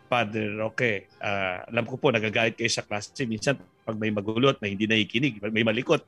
[0.07, 3.27] Father, okay, uh, alam ko po nagagalit kayo sa klase.
[3.27, 6.07] Minsan, pag may magulo at may hindi nakikinig, may malikot.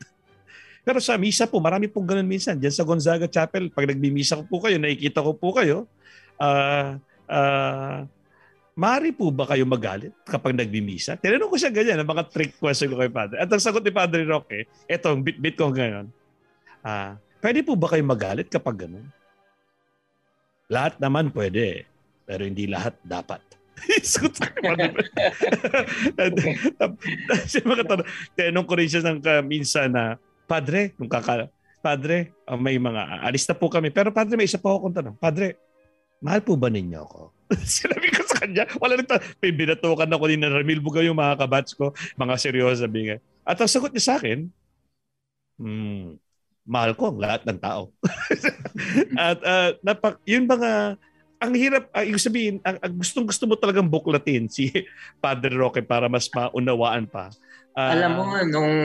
[0.83, 2.55] Pero sa misa po, marami pong ganun minsan.
[2.55, 5.85] Diyan sa Gonzaga Chapel, pag nagmimisa ko po kayo, nakikita ko po kayo,
[6.39, 6.97] uh,
[7.29, 8.07] uh,
[8.79, 11.19] Mari po ba kayo magalit kapag nagmimisa?
[11.19, 13.35] Tinanong ko siya ganyan, ang mga trick question ko kay Padre.
[13.35, 16.07] At ang sagot ni Padre Roque, eto, bit-bit ko ngayon.
[16.79, 19.03] Ah, pwede po ba kayo magalit kapag ganun?
[20.71, 21.83] Lahat naman pwede,
[22.23, 23.43] pero hindi lahat dapat.
[24.15, 24.47] Sugot sa
[27.27, 30.15] Kasi mga tanong, tinanong ko rin siya ng uh, minsan na,
[30.49, 33.93] Padre, nung kaka, Padre, uh, may mga, alis na po kami.
[33.93, 35.15] Pero Padre, may isa pa ako tanong.
[35.21, 35.61] Padre,
[36.17, 37.21] mahal po ba ninyo ako?
[37.77, 39.13] Sinabi ko sa kanya, wala nito.
[39.37, 43.17] Binatukan ako ni Ramil Bugaw yung mga kabats ko, mga seryoso sabi nga.
[43.45, 44.49] At ang sagot niya sa akin,
[45.61, 46.17] hmm,
[46.65, 47.93] mahal ko ang lahat ng tao.
[49.29, 50.97] At uh, napak, yun mga
[51.39, 54.69] ang hirap, uh, ibig sabihin, ang, ang gustong gusto mo talagang buklatin si
[55.23, 57.31] Padre Roque para mas maunawaan pa.
[57.77, 58.75] Uh, Alam mo nung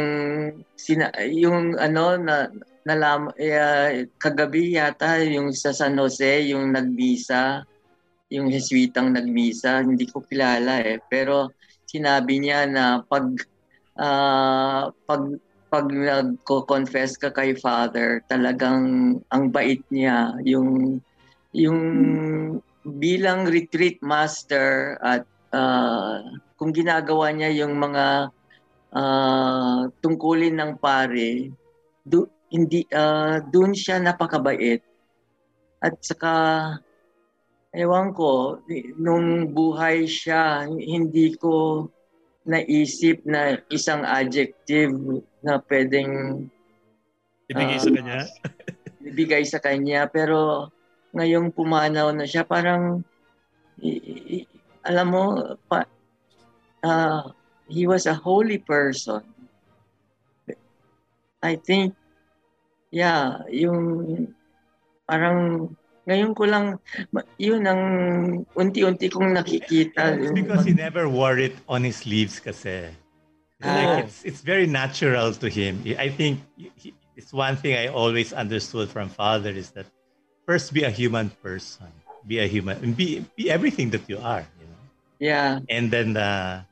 [0.76, 2.52] sina, yung ano na
[2.84, 7.64] nalam uh, kagabi yata yung sa San Jose yung nagbisa
[8.28, 11.00] yung Jesuitang nagmisa hindi ko kilala eh.
[11.08, 11.54] Pero
[11.88, 13.24] sinabi niya na pag
[13.96, 15.22] uh, pag
[15.72, 21.00] pag nagko-confess ka kay Father talagang ang bait niya yung
[21.56, 21.80] yung
[22.84, 25.24] bilang retreat master at
[25.56, 26.20] uh,
[26.60, 28.28] kung ginagawa niya yung mga
[28.94, 31.50] uh, tungkulin ng pare,
[32.06, 34.80] do, hindi uh, doon siya napakabait.
[35.82, 36.32] At saka
[37.74, 38.62] ewan ko,
[38.96, 41.86] nung buhay siya, hindi ko
[42.46, 44.94] naisip na isang adjective
[45.42, 46.44] na pwedeng
[47.50, 48.18] ibigay uh, sa kanya.
[49.10, 50.70] ibigay sa kanya pero
[51.14, 53.02] ngayong pumanaw na siya, parang,
[53.82, 54.38] i, i,
[54.82, 55.24] alam mo,
[55.66, 55.86] pa,
[56.82, 57.22] uh,
[57.68, 59.22] he was a holy person.
[61.42, 61.94] I think,
[62.90, 64.32] yeah, yung
[65.08, 65.76] parang
[66.08, 66.78] ngayon ko lang,
[67.36, 67.82] yun ang
[68.56, 70.20] unti-unti kong nakikita.
[70.20, 72.92] It's because he never wore it on his sleeves kasi.
[73.62, 73.68] Oh.
[73.68, 75.80] Like it's, it's very natural to him.
[75.98, 79.86] I think he, it's one thing I always understood from father is that
[80.44, 81.88] first be a human person.
[82.26, 84.84] Be a human be be everything that you are, you know.
[85.20, 85.60] Yeah.
[85.68, 86.64] And then uh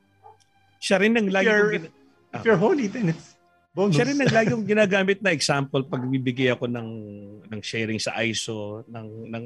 [0.83, 1.95] siya rin ang lagi you're, gina-
[2.35, 3.39] if you're holy then it's
[3.71, 3.95] bonus.
[3.95, 6.89] Siya rin ang lagi ginagamit na example pag bibigay ako ng
[7.47, 9.45] ng sharing sa ISO ng ng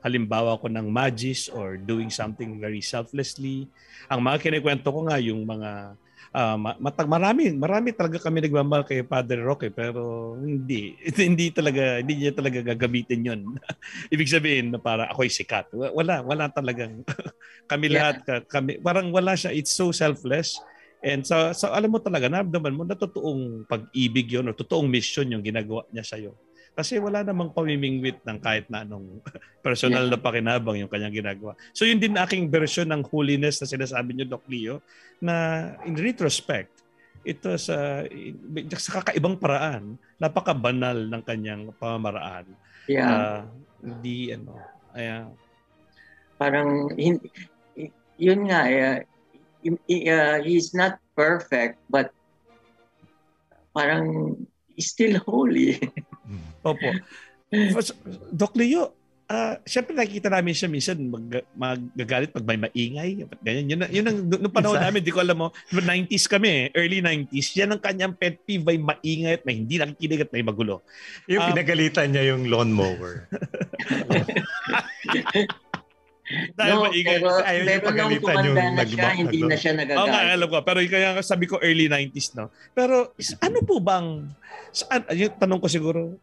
[0.00, 3.68] halimbawa ko ng magis or doing something very selflessly.
[4.08, 5.92] Ang mga kinikwento ko nga yung mga
[6.34, 10.94] uh, matag marami marami talaga kami nagmamahal kay Father Roque pero hindi
[11.28, 13.40] hindi talaga hindi niya talaga gagamitin yon
[14.14, 15.70] ibig sabihin na para ako'y sikat.
[15.74, 17.02] Wala wala talagang
[17.70, 18.14] kami yeah.
[18.14, 20.58] lahat kami parang wala siya it's so selfless.
[21.00, 25.32] And so, so alam mo talaga naramdaman mo na totoong pag-ibig yon o totoong mission
[25.32, 26.36] yung ginagawa niya sa iyo
[26.74, 29.20] kasi wala namang pamimingwit ng kahit na anong
[29.66, 30.16] personal yeah.
[30.16, 31.52] na pakinabang yung kanyang ginagawa.
[31.76, 34.80] So yun din aking version ng holiness na sinasabi niyo, Doc Leo,
[35.20, 36.72] na in retrospect,
[37.20, 38.08] ito sa,
[38.80, 42.48] sa kakaibang paraan, napaka-banal ng kanyang pamamaraan.
[42.88, 43.12] Yeah.
[43.12, 43.40] Uh,
[43.84, 44.56] hindi, ano,
[44.96, 45.28] uh,
[46.40, 47.20] parang, hin,
[48.16, 48.98] yun nga, uh,
[49.68, 52.08] uh, he's not perfect, but
[53.76, 54.36] parang
[54.80, 55.76] still holy.
[56.64, 56.88] Opo.
[58.30, 58.94] Doc Leo,
[59.30, 63.26] uh, syempre nakikita namin siya minsan mag, magagalit pag may maingay.
[63.40, 63.66] Ganyan.
[63.70, 67.70] Yun, yun ang, nung panahon namin, di ko alam mo, 90s kami, early 90s, yan
[67.70, 70.82] ang kanyang pet peeve, may maingay at may hindi nakikinig at may magulo.
[71.30, 73.24] Yung um, pinagalitan niya yung lawnmower.
[76.30, 77.18] Dahil no, maingay.
[77.18, 79.98] Pero, ayaw pero nung tumanda na siya, hindi na siya nagagalit.
[79.98, 80.56] Oo nga, alam ko.
[80.62, 82.54] Pero kaya sabi ko early 90s, no?
[82.70, 83.10] Pero
[83.42, 84.30] ano po bang,
[84.70, 86.14] saan, yung tanong ko siguro,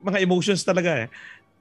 [0.00, 1.08] mga emotions talaga eh.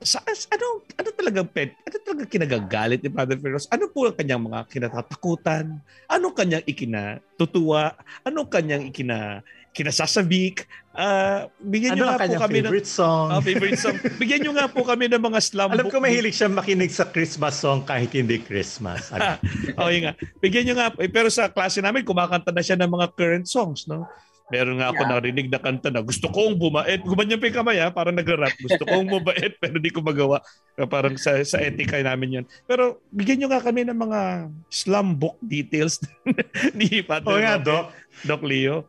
[0.03, 0.19] Sa,
[0.51, 1.71] ano, ano talaga pet?
[1.87, 3.65] Ano talaga kinagagalit ni Father Ferros?
[3.71, 5.79] Ano po ang kanyang mga kinatatakutan?
[6.11, 7.95] Ano kanyang ikinatutuwa?
[8.27, 9.39] Ano kanyang ikina
[9.75, 10.63] kinasasabik.
[10.95, 13.27] Uh, bigyan ano nyo nga po kami favorite ng, song?
[13.27, 13.97] Oh, favorite song.
[14.15, 17.59] bigyan nyo nga po kami ng mga slam Alam ko mahilig siya makinig sa Christmas
[17.59, 19.11] song kahit hindi Christmas.
[19.79, 20.13] oh, yun nga.
[20.39, 20.87] Bigyan nyo nga.
[21.03, 24.07] Eh, pero sa klase namin, kumakanta na siya ng mga current songs, no?
[24.53, 25.11] Meron nga ako yeah.
[25.17, 27.01] narinig na kanta na gusto kong bumait.
[27.01, 28.53] Gumanyan pa yung kamay ha, parang nagra-rap.
[28.61, 30.37] Gusto kong bumait pero di ko magawa.
[30.85, 32.45] Parang sa, sa etika namin yan.
[32.69, 34.21] Pero bigyan nyo nga kami ng mga
[34.69, 35.97] slum book details
[36.77, 37.89] ni Pater O nga, Doc.
[38.21, 38.85] Doc Leo.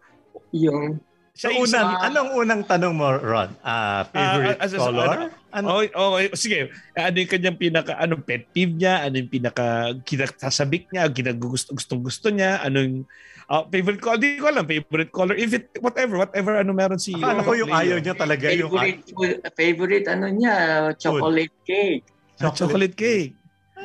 [0.52, 1.00] Yung
[1.36, 3.52] sa so, unang, anong unang tanong mo, Ron?
[3.60, 5.04] Uh, favorite uh, as, as, color?
[5.04, 5.66] Ano, ano?
[5.92, 6.72] Oh, oh, sige.
[6.96, 9.04] Ano yung kanyang pinaka, anong pet peeve niya?
[9.04, 11.04] Ano yung pinaka, kinasasabik niya?
[11.12, 12.64] Ginagusto, gustong gusto niya?
[12.64, 13.04] Anong,
[13.46, 15.38] Uh, favorite color, di ko alam, favorite color.
[15.38, 17.14] If it, whatever, whatever ano meron si...
[17.14, 19.38] Ano ko yung ayaw niya talaga favorite, yung...
[19.54, 20.56] Favorite ano niya,
[20.98, 21.70] chocolate Food.
[21.70, 22.04] cake.
[22.42, 23.32] Chocolate, chocolate cake.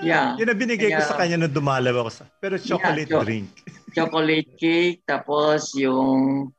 [0.01, 0.33] Yeah.
[0.41, 2.23] Yun ang binigay Kaya, ko sa kanya nung dumalaw ako sa...
[2.41, 3.47] Pero chocolate yeah, cho- drink.
[3.95, 6.49] chocolate cake, tapos yung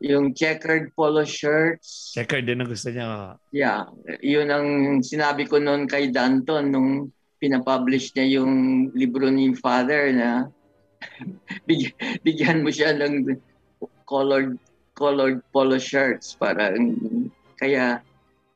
[0.00, 2.12] yung checkered polo shirts.
[2.12, 3.40] Checkered din ang gusto niya.
[3.52, 3.88] Yeah.
[4.20, 4.68] Yun ang
[5.00, 6.90] sinabi ko noon kay Danton nung
[7.40, 8.52] pinapublish niya yung
[8.92, 10.48] libro ni Father na
[11.68, 11.94] bigyan,
[12.24, 13.36] bigyan mo siya ng
[14.08, 14.56] colored
[14.96, 16.72] colored polo shirts para
[17.60, 18.00] kaya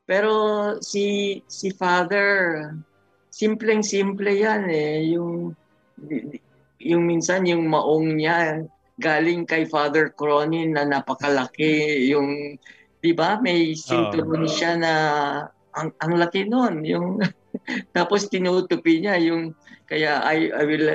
[0.09, 0.32] pero
[0.80, 2.72] si si father
[3.28, 5.53] simpleng simple yan eh yung
[6.80, 8.64] yung minsan yung maong niya
[9.01, 12.61] galing kay Father Cronin na napakalaki yung
[13.01, 14.51] 'di ba may sinturon oh.
[14.51, 14.92] siya na
[15.72, 17.18] ang ang laki noon yung
[17.96, 19.57] tapos tinutupi niya yung
[19.88, 20.86] kaya I I will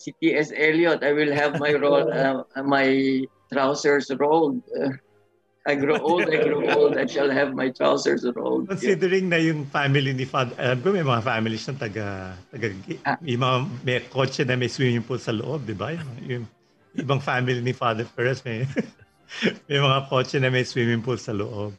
[0.00, 0.48] si T.S.
[0.56, 2.88] Eliot, I will have my roll, uh, my
[3.52, 4.64] trousers rolled.
[4.72, 4.96] Uh,
[5.68, 8.72] I grow old, I grow old, I shall have my trousers rolled.
[8.72, 9.36] Considering yeah.
[9.36, 12.06] na yung family ni Father, alam ko may mga families na taga,
[12.48, 12.66] taga
[13.04, 13.20] ah.
[13.20, 15.92] may mga may kotse na may swimming pool sa loob, di ba?
[15.92, 16.44] Yung, yung
[16.98, 18.66] ibang family ni Father Perez may,
[19.70, 21.74] may mga kotse na may swimming pool sa loob.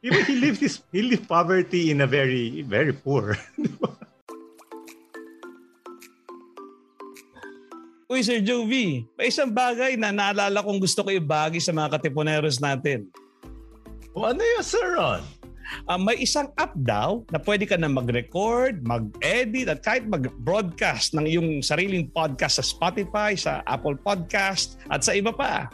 [0.00, 3.36] Even he lived his, he lived poverty in a very, very poor.
[8.10, 12.58] Uy, Sir Jovi, may isang bagay na naalala kong gusto ko ibagi sa mga katipuneros
[12.58, 13.06] natin.
[14.10, 15.22] O ano yun, Sir Ron?
[15.86, 21.26] Uh, may isang app daw na pwede ka na mag-record, mag-edit at kahit mag-broadcast ng
[21.26, 25.70] iyong sariling podcast sa Spotify, sa Apple Podcast at sa iba pa.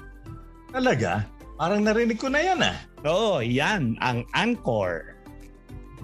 [0.72, 1.24] Talaga?
[1.56, 2.76] Parang narinig ko na yan ah.
[3.08, 5.16] Oo, yan ang Anchor.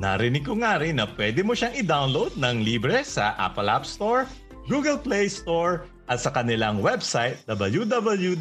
[0.00, 4.24] Narinig ko nga rin na pwede mo siyang i-download ng libre sa Apple App Store,
[4.66, 8.32] Google Play Store, at sa kanilang website www.anchor.fm.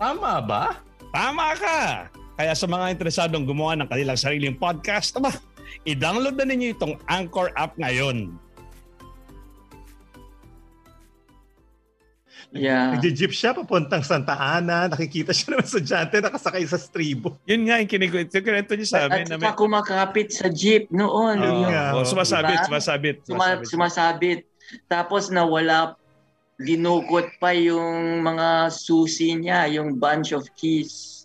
[0.00, 0.78] Tama ba?
[1.10, 2.08] Tama ka!
[2.40, 5.28] Kaya sa mga interesadong gumawa ng kanilang sariling podcast, aba,
[5.84, 8.32] i-download na ninyo itong Anchor app ngayon.
[12.56, 12.96] Yeah.
[12.96, 14.88] Nag-jeep siya papuntang Santa Ana.
[14.88, 17.36] Nakikita siya ng estudyante nakasakay sa stribo.
[17.44, 19.28] Yun nga yung kinikwento niya sa amin.
[19.28, 19.52] At, at may...
[19.52, 21.44] kumakapit sa jeep noon.
[21.44, 21.92] Oh, yung, yeah.
[21.92, 22.66] oh, sumasabit, diba?
[22.72, 23.68] sumasabit, sumasabit.
[23.68, 24.40] Sumasabit.
[24.88, 25.92] Tapos nawala,
[26.56, 31.19] dinukot pa yung mga susi niya, yung bunch of keys.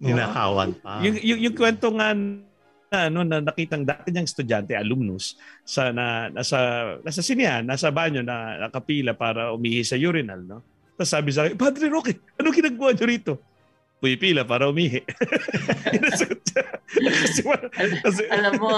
[0.00, 1.00] Ninakawan pa.
[1.00, 5.34] Yung, yung, yung kwento nga na ano na nakitang dati niyang estudyante alumnus
[5.66, 6.58] sa na nasa
[7.02, 10.62] nasa sinihan nasa banyo na nakapila para umihi sa urinal no
[10.94, 13.34] tapos sabi sa akin Padre Roque ano ginagawa niyo rito
[14.00, 15.02] pumipila para umihi.
[16.04, 16.24] kasi,
[18.04, 18.76] kasi, Alam mo,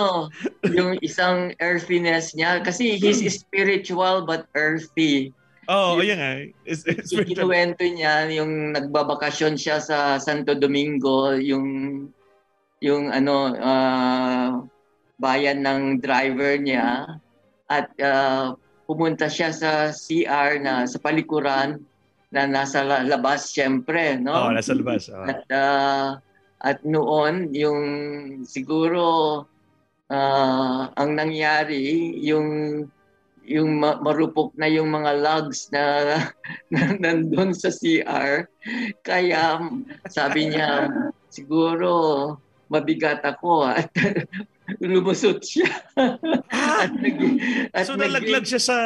[0.70, 5.34] yung isang earthiness niya, kasi he's spiritual but earthy.
[5.68, 6.32] Oo, oh, yan nga.
[6.64, 12.08] It's, it's Ikinuwento niya yung nagbabakasyon siya sa Santo Domingo, yung
[12.80, 14.64] yung ano uh,
[15.20, 17.20] bayan ng driver niya
[17.68, 18.56] at uh,
[18.88, 21.84] pumunta siya sa CR na sa palikuran
[22.32, 24.32] na nasa labas siyempre, no?
[24.32, 25.12] Oo, oh, nasa labas.
[25.12, 25.24] Oh.
[25.28, 26.08] At, uh,
[26.64, 27.80] at noon, yung
[28.48, 29.44] siguro
[30.08, 32.48] uh, ang nangyari, yung
[33.48, 35.84] yung marupok na yung mga logs na,
[36.72, 38.44] na nandun sa CR.
[39.00, 39.58] Kaya
[40.12, 40.92] sabi niya,
[41.32, 42.36] siguro
[42.68, 43.88] mabigat ako at
[44.76, 45.68] lumusot siya.
[46.52, 47.16] at nag,
[47.72, 48.76] at so nalaglag siya sa,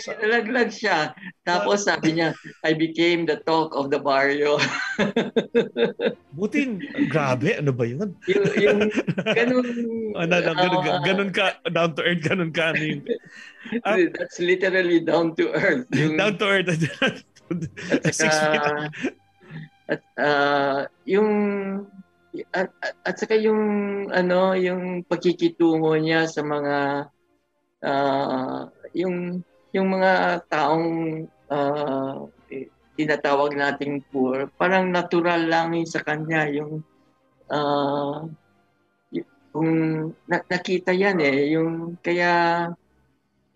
[0.00, 0.16] sa...
[0.16, 1.12] Nalaglag siya.
[1.44, 2.32] Tapos sabi niya,
[2.64, 4.56] I became the talk of the barrio.
[6.36, 6.80] Butin,
[7.12, 8.16] grabe, ano ba yun?
[8.24, 8.80] yung, yung
[9.36, 9.66] ganun...
[10.16, 12.72] oh, na, na, ganun, uh, ganun ka, down to earth, ganun ka.
[12.72, 13.02] Ano yung,
[13.88, 15.84] uh, that's literally down to earth.
[15.92, 16.72] Yung, down to earth.
[17.92, 18.88] at saka,
[19.86, 21.28] at, uh, yung
[22.52, 23.62] at, at, at saka yung
[24.10, 27.08] ano yung pagkikitungo niya sa mga
[27.84, 28.60] uh,
[28.96, 29.40] yung
[29.76, 30.88] yung mga taong
[31.52, 32.26] uh,
[32.96, 36.80] tinatawag nating poor, parang natural lang yun sa kanya yung
[37.52, 38.24] uh,
[39.52, 39.72] kung
[40.28, 42.68] na, nakita yan eh yung kaya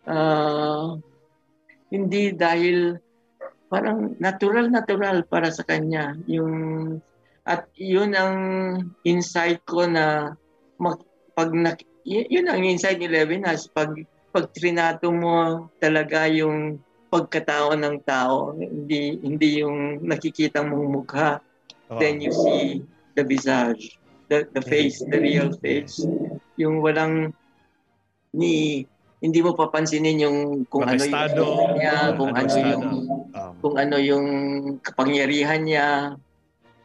[0.08, 0.96] uh,
[1.92, 2.96] hindi dahil
[3.68, 6.52] parang natural natural para sa kanya yung
[7.50, 8.36] at yun ang
[9.02, 10.38] insight ko na
[10.78, 11.02] mag,
[11.34, 11.74] pag na,
[12.06, 13.90] yun ang insight ni Levinas pag
[14.30, 16.78] pag trinato mo talaga yung
[17.10, 21.42] pagkatao ng tao, hindi hindi yung nakikita mong mukha.
[21.90, 21.98] Oh.
[21.98, 22.86] Then you see
[23.18, 23.98] the visage,
[24.30, 26.06] the, the face, the real face.
[26.54, 27.34] Yung walang
[28.30, 28.86] ni
[29.20, 30.38] hindi mo papansinin yung
[30.70, 32.84] kung ano yung niya, kung ano yung
[33.34, 34.26] um, kung ano yung
[34.78, 36.14] kapangyarihan niya.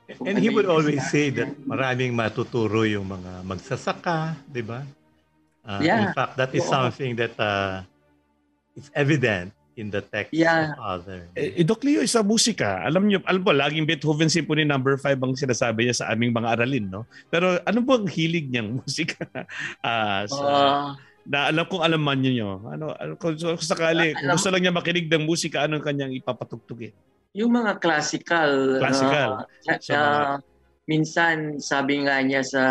[0.05, 4.85] And he ano would always say that maraming matuturo yung mga magsasaka, di ba?
[5.65, 6.05] Uh, yeah.
[6.05, 7.81] In fact, that is something that uh,
[8.77, 10.77] it's evident in the text yeah.
[10.77, 11.27] of other.
[11.35, 12.85] Eh, eh, Doc Leo, isa musika.
[12.85, 16.53] Alam niyo, alam po, laging Beethoven Symphony number 5 ang sinasabi niya sa aming mga
[16.55, 17.03] aralin, no?
[17.27, 19.25] Pero ano po ang hilig niyang musika?
[19.83, 20.85] uh, sa, uh,
[21.25, 22.63] na alam kong alam man niyo.
[22.69, 26.13] Ano, ano kung, kung sakali, uh, kung gusto lang niya makinig ng musika, anong kanyang
[26.15, 26.95] ipapatugtugin?
[27.35, 28.79] Yung mga classical.
[28.79, 29.43] Classical.
[29.67, 30.33] Uh, so, uh,
[30.87, 32.63] minsan, sabi nga niya sa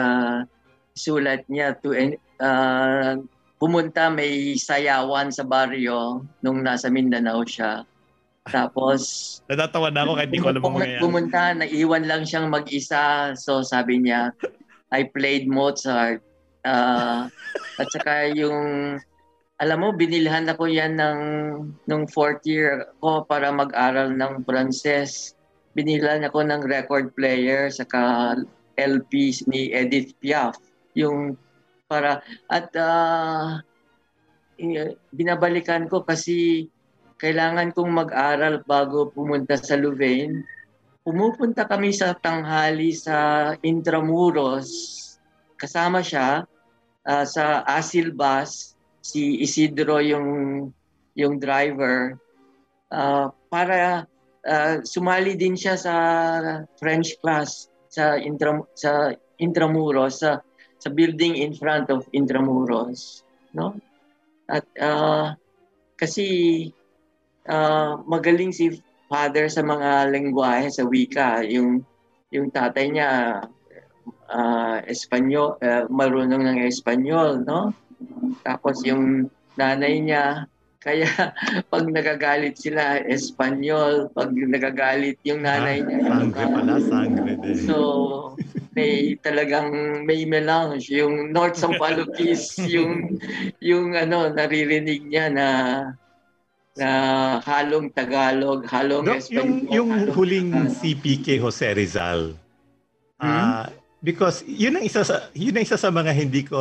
[0.96, 1.92] sulat niya to
[2.40, 3.18] uh,
[3.58, 7.84] pumunta may sayawan sa baryo nung nasa Mindanao siya.
[8.48, 9.00] Tapos
[9.50, 11.00] natatawa na ako kahit di ko alam mo ngayon.
[11.02, 13.36] Pumunta, naiwan lang siyang mag-isa.
[13.36, 14.32] So sabi niya,
[14.94, 16.24] I played Mozart.
[16.64, 17.28] Uh,
[17.76, 18.96] at saka yung
[19.64, 21.20] alam mo, binilhan ako yan ng
[21.88, 25.32] nung fourth year ko para mag-aral ng Pranses.
[25.72, 28.36] Binilhan ako ng record player saka
[28.76, 30.60] LP ni Edith Piaf.
[30.92, 31.40] Yung
[31.88, 32.20] para
[32.52, 33.64] at uh,
[35.16, 36.68] binabalikan ko kasi
[37.16, 40.44] kailangan kong mag-aral bago pumunta sa Louvain.
[41.00, 44.68] Pumupunta kami sa tanghali sa Intramuros.
[45.56, 46.44] Kasama siya
[47.08, 48.73] uh, sa Asil Bus,
[49.04, 50.28] si Isidro yung
[51.12, 52.16] yung driver
[52.88, 54.08] uh, para
[54.48, 55.94] uh, sumali din siya sa
[56.80, 60.40] French class sa Intra sa Intramuros sa
[60.80, 63.76] sa building in front of Intramuros, no?
[64.48, 65.32] At uh,
[65.96, 66.68] kasi
[67.48, 68.72] uh, magaling si
[69.08, 71.84] father sa mga lengguwahe sa wika, yung
[72.28, 73.40] yung tatay niya
[74.28, 77.72] uh, Espanyol, uh, marunong ng Espanyol, no?
[78.42, 80.50] Tapos yung nanay niya
[80.84, 81.08] kaya
[81.72, 84.12] pag nagagalit sila, Espanyol.
[84.12, 86.04] Pag nagagalit yung nanay niya.
[86.04, 87.56] Sangre pala, sangre din.
[87.64, 87.76] So,
[88.76, 90.92] may talagang may melange.
[90.92, 93.16] Yung North Sampaloquis, yung,
[93.64, 95.48] yung ano, naririnig niya na
[96.74, 96.90] na
[97.46, 99.40] halong Tagalog, halong no, Espanyol.
[99.40, 102.34] Yung, yung halong huling CPK Jose Rizal,
[103.22, 103.30] hmm?
[103.30, 103.70] uh,
[104.04, 106.60] because yun ang isa sa yun ang isa sa mga hindi ko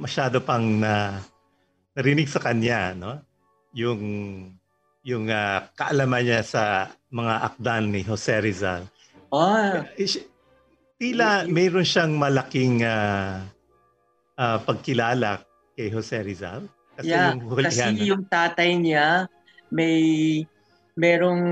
[0.00, 1.20] masyado pang na
[1.92, 3.20] narinig sa kanya no
[3.76, 4.00] yung
[5.04, 8.84] yung uh, kaalaman niya sa mga akdan ni Jose Rizal.
[9.32, 9.84] Ah.
[10.98, 13.40] Tila mayroon siyang malaking uh,
[14.36, 15.44] uh, pagkilala
[15.78, 16.66] kay Jose Rizal.
[16.98, 19.30] Kasi yeah, yung kasi yung tatay niya
[19.70, 20.42] may
[20.98, 21.42] merong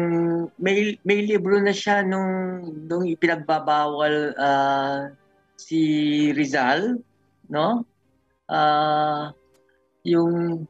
[0.59, 2.61] may may libro na siya nung
[2.91, 5.15] nung ipinagbabawal uh,
[5.57, 5.81] si
[6.33, 7.01] Rizal,
[7.51, 7.83] no?
[8.47, 9.35] Uh,
[10.07, 10.65] yung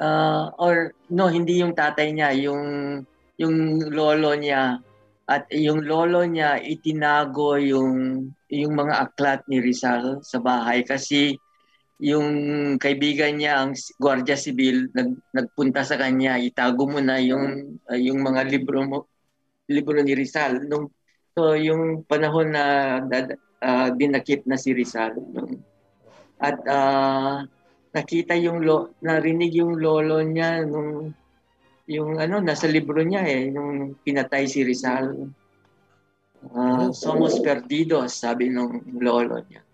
[0.00, 2.64] uh, or no, hindi yung tatay niya, yung
[3.38, 4.82] yung lolo niya
[5.28, 11.38] at yung lolo niya itinago yung yung mga aklat ni Rizal sa bahay kasi
[12.00, 12.28] yung
[12.80, 18.24] kaibigan niya ang Guardia Civil nag, nagpunta sa kanya itago mo na yung uh, yung
[18.24, 18.98] mga libro mo
[19.68, 20.88] libro ni Rizal nung
[21.36, 22.64] so yung panahon na
[23.62, 25.62] uh, dinakip na si Rizal nung,
[26.38, 27.42] at uh,
[27.90, 31.10] nakita yung lo, narinig yung lolo niya nung
[31.88, 35.28] yung ano nasa libro niya eh nung pinatay si Rizal.
[36.38, 39.64] Uh, somos perdidos sabi nung lolo niya.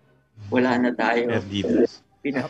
[0.49, 1.29] Wala na tayo.
[1.29, 2.01] Perdidos.
[2.25, 2.49] Pina-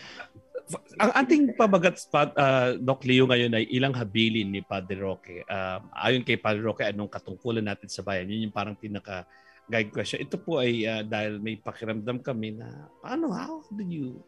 [0.98, 5.46] ang ating pabagat spot, uh, Doc Leo ngayon ay ilang habilin ni Padre Roque.
[5.46, 8.26] Uh, ayon kay Padre Roque, anong katungkulan natin sa bayan?
[8.32, 9.30] Yun yung parang pinaka
[9.66, 10.22] guide question.
[10.22, 14.22] Ito po ay uh, dahil may pakiramdam kami na paano, how do you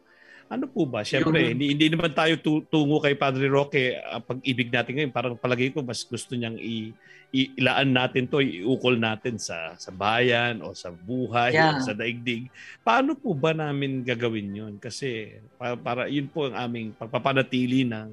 [0.48, 1.04] ano po ba?
[1.04, 4.00] Siyempre, hindi, hindi naman tayo tungo kay Padre Roque.
[4.00, 6.96] Ang pag-ibig natin ngayon, parang palagay ko mas gusto niyang i,
[7.36, 11.76] ilaan natin to, iukol natin sa sa bayan o sa buhay yeah.
[11.76, 12.48] o sa daigdig.
[12.80, 14.74] Paano po ba namin gagawin yun?
[14.80, 18.10] Kasi para, para yun po ang aming pagpapanatili ng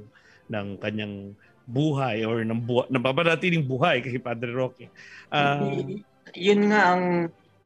[0.52, 1.32] ng kanyang
[1.64, 4.92] buhay or ng buhay, napapanatiling buhay kay Padre Roque.
[5.32, 6.04] Uh,
[6.36, 7.06] yun nga ang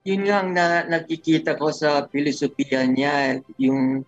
[0.07, 4.01] yun nga ang na, nakikita ko sa filosofiya niya, yung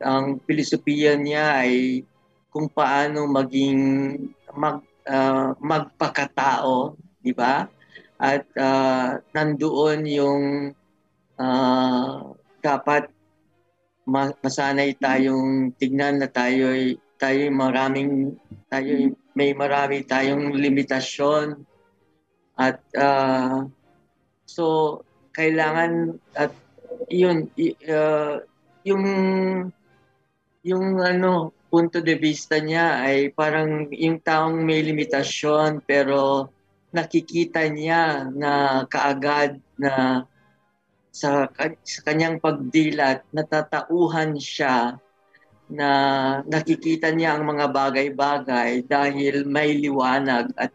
[0.00, 2.04] ang filosofiya niya ay
[2.50, 3.80] kung paano maging
[4.54, 7.66] mag uh, magpakatao, di ba?
[8.20, 10.44] At uh, nandoon yung
[11.40, 12.16] uh,
[12.60, 13.08] dapat
[14.10, 16.74] masanay tayong tignan na tayo
[17.20, 18.34] tayo maraming
[18.66, 21.62] tayo may marami tayong limitasyon
[22.58, 23.64] at uh,
[24.50, 24.98] so
[25.30, 26.50] kailangan at
[27.06, 27.46] yun
[27.86, 28.42] uh,
[28.82, 29.04] yung
[30.66, 36.50] yung ano punto de vista niya ay parang yung taong may limitasyon pero
[36.90, 40.26] nakikita niya na kaagad na
[41.14, 41.46] sa,
[41.86, 44.98] sa kanyang pagdilat natatauhan siya
[45.70, 45.90] na
[46.50, 50.74] nakikita niya ang mga bagay-bagay dahil may liwanag at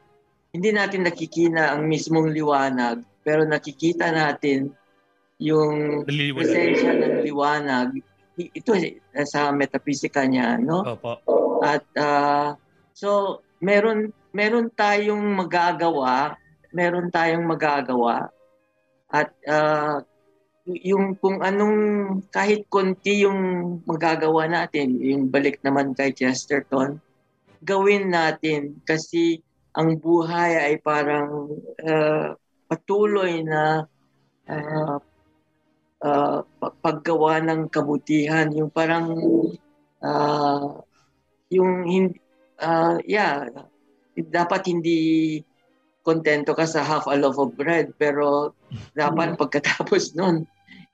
[0.56, 4.70] hindi natin nakikita ang mismong liwanag pero nakikita natin
[5.42, 7.98] yung presensya ng liwanag.
[8.38, 10.86] Ito eh, sa metaphysica niya, no?
[10.86, 11.18] Opo.
[11.66, 12.54] At uh,
[12.94, 16.38] so meron meron tayong magagawa,
[16.70, 18.30] meron tayong magagawa
[19.16, 20.04] at uh,
[20.66, 21.78] yung kung anong
[22.34, 23.40] kahit konti yung
[23.86, 27.00] magagawa natin, yung balik naman kay Chesterton,
[27.62, 29.40] gawin natin kasi
[29.72, 31.54] ang buhay ay parang
[31.86, 32.36] uh,
[32.66, 33.86] patuloy na
[34.50, 34.98] uh,
[36.02, 36.40] uh,
[36.82, 39.14] paggawa ng kabutihan yung parang
[40.02, 40.82] uh,
[41.50, 42.18] yung hindi
[42.62, 43.48] uh, yeah
[44.16, 45.00] dapat hindi
[46.06, 48.54] kontento ka sa half a loaf of bread pero
[48.94, 49.38] dapat mm.
[49.42, 50.46] pagkatapos nun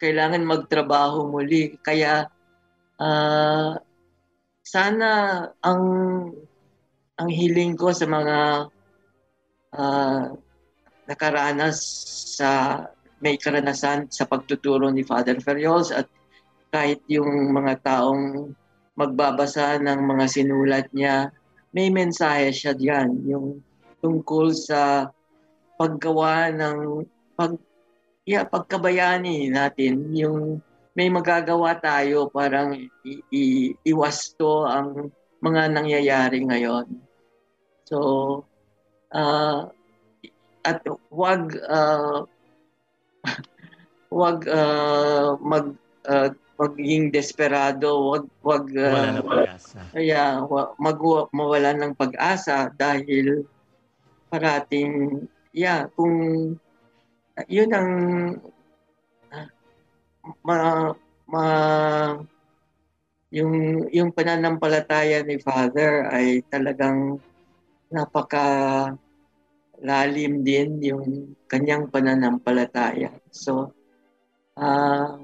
[0.01, 2.25] kailangan magtrabaho muli kaya
[2.97, 3.75] uh,
[4.63, 5.11] sana
[5.61, 5.83] ang
[7.19, 8.37] ang hiling ko sa mga
[9.77, 10.25] uh,
[11.09, 11.77] nakaranas
[12.37, 12.81] sa
[13.21, 16.09] may karanasan sa pagtuturo ni Father Ferriols at
[16.73, 18.55] kahit yung mga taong
[18.97, 21.29] magbabasa ng mga sinulat niya,
[21.71, 23.61] may mensahe siya diyan yung
[24.01, 25.11] tungkol sa
[25.77, 27.05] paggawa ng
[27.37, 27.55] pag
[28.25, 32.75] yeah, pagkabayani natin yung may magagawa tayo parang
[33.07, 35.09] i- i- iwasto ang
[35.41, 36.85] mga nangyayari ngayon.
[37.87, 37.97] So,
[39.09, 39.71] uh,
[40.61, 42.25] at wag uh,
[44.11, 45.73] wag uh, mag
[46.05, 46.29] uh,
[46.61, 49.79] maging desperado, wag wag uh, wala ng pag-asa.
[49.97, 50.99] Yeah, wag, mag
[51.33, 53.49] mawala ng pag-asa dahil
[54.29, 56.13] parating yeah, kung
[57.49, 57.89] yun ang
[60.45, 60.93] ma,
[61.25, 61.45] ma
[63.31, 67.17] yung yung pananampalataya ni Father ay talagang
[67.87, 68.45] napaka
[69.81, 73.09] lalim din yung kanyang pananampalataya.
[73.33, 73.73] So,
[74.55, 75.17] uh,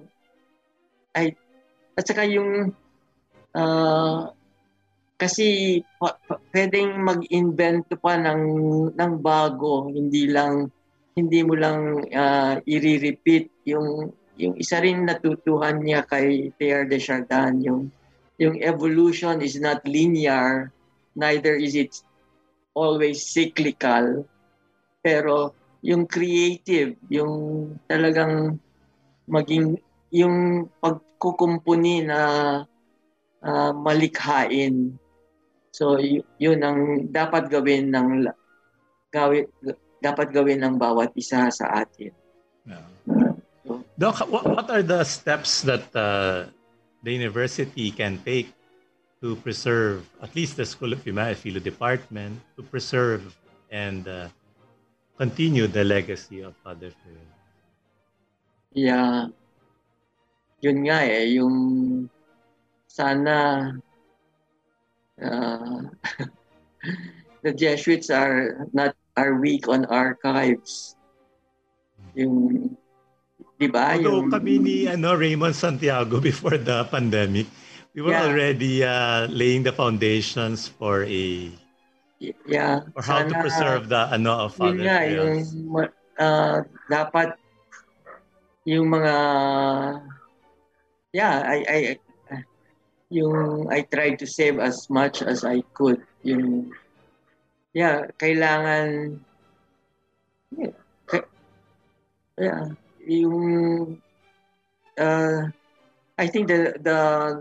[1.13, 1.37] ay,
[1.93, 2.73] at saka yung,
[3.53, 4.17] uh,
[5.17, 5.81] kasi
[6.53, 8.43] pwedeng mag-invent pa ng,
[8.93, 10.69] ng bago, hindi lang,
[11.17, 17.61] hindi mo lang uh, i-repeat yung, yung isa rin natutuhan niya kay Pierre de Chardin,
[17.65, 17.81] yung,
[18.37, 20.69] yung evolution is not linear,
[21.17, 21.97] neither is it
[22.77, 24.29] always cyclical
[25.07, 27.31] pero yung creative, yung
[27.87, 28.59] talagang
[29.23, 29.79] maging
[30.11, 32.19] yung pagkukumpuni na
[33.39, 34.99] uh, malikhain.
[35.71, 38.27] So y- yun ang dapat gawin ng
[39.15, 39.47] gawin
[40.03, 42.11] dapat gawin ng bawat isa sa atin.
[42.67, 42.83] Yeah.
[43.63, 46.51] So, Doc, what are the steps that uh,
[47.01, 48.51] the university can take
[49.23, 53.33] to preserve, at least the School of Humanity department, to preserve
[53.71, 54.29] and uh,
[55.18, 57.18] continue the legacy of Father Phil.
[58.78, 59.34] Yeah.
[60.61, 61.55] Yun nga eh, yung
[62.86, 63.70] sana
[65.22, 65.82] uh,
[67.43, 70.97] the Jesuits are not are weak on archives.
[72.13, 72.78] Yung
[73.57, 73.97] di ba?
[73.97, 77.49] Although yung, kami ni ano Raymond Santiago before the pandemic,
[77.93, 78.26] we were yeah.
[78.30, 81.49] already uh, laying the foundations for a
[82.20, 82.82] yeah.
[82.95, 85.45] Or how sana, to preserve the ano of Father nga, yung
[86.18, 86.57] uh,
[86.89, 87.38] dapat
[88.65, 89.15] yung mga
[91.13, 91.80] yeah, I I
[93.09, 96.03] yung I tried to save as much as I could.
[96.24, 96.74] Yung
[97.72, 99.20] yeah, kailangan
[100.57, 100.76] yeah,
[102.36, 102.65] yeah
[103.07, 104.01] yung
[104.99, 105.41] uh,
[106.20, 106.99] I think the the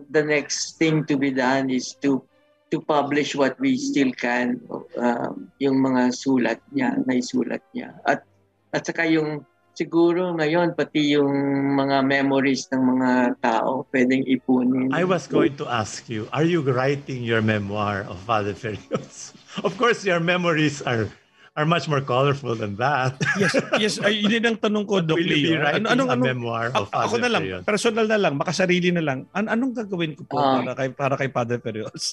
[0.09, 2.23] the next thing to be done is to
[2.71, 4.59] to publish what we still can,
[4.99, 5.31] uh,
[5.63, 7.95] yung mga sulat niya, naisulat niya.
[8.03, 8.27] At,
[8.75, 9.47] at saka yung
[9.77, 11.31] siguro ngayon pati yung
[11.77, 13.11] mga memories ng mga
[13.45, 14.89] tao pwedeng ipunin.
[14.91, 19.37] I was going to ask you, are you writing your memoir of Father Ferios?
[19.67, 21.13] of course, your memories are
[21.57, 23.17] are much more colorful than that.
[23.41, 23.95] yes, yes.
[23.99, 25.57] Ay, yun ang tanong ko, Doc Leo.
[25.57, 27.65] Ano, anong, a anong, memoir of a- ako na lang, Ferios?
[27.65, 29.25] personal na lang, makasarili na lang.
[29.33, 30.61] An anong gagawin ko po Ah.
[30.61, 32.13] para kay para kay Father Ferios?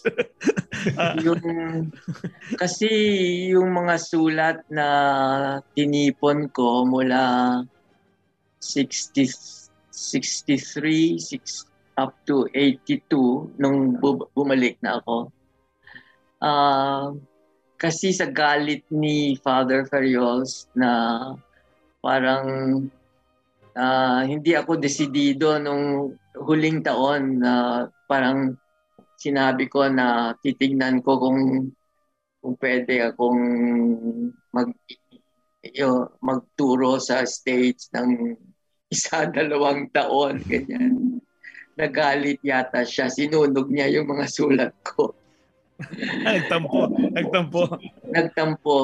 [1.27, 1.43] yung
[2.55, 2.87] kasi
[3.51, 4.87] yung mga sulat na
[5.75, 7.59] tinipon ko mula
[8.63, 9.27] 60
[9.91, 13.05] 63 6 up to 82
[13.55, 15.29] nung bu- bumalik na ako.
[16.39, 17.11] Ah,
[17.77, 21.19] kasi sa galit ni Father Ferios na
[21.99, 22.45] parang
[23.75, 28.55] ah, hindi ako desidido nung huling taon na parang
[29.17, 31.39] sinabi ko na titignan ko kung
[32.43, 33.41] kung pwede akong
[34.51, 34.69] mag
[35.63, 38.35] yo, magturo sa States ng
[38.93, 41.17] isa, dalawang taon, ganyan.
[41.73, 43.09] Nagalit yata siya.
[43.09, 45.15] Sinunog niya yung mga sulat ko.
[46.27, 46.79] nagtampo,
[47.11, 47.61] nagtampo.
[48.09, 48.77] Nagtampo.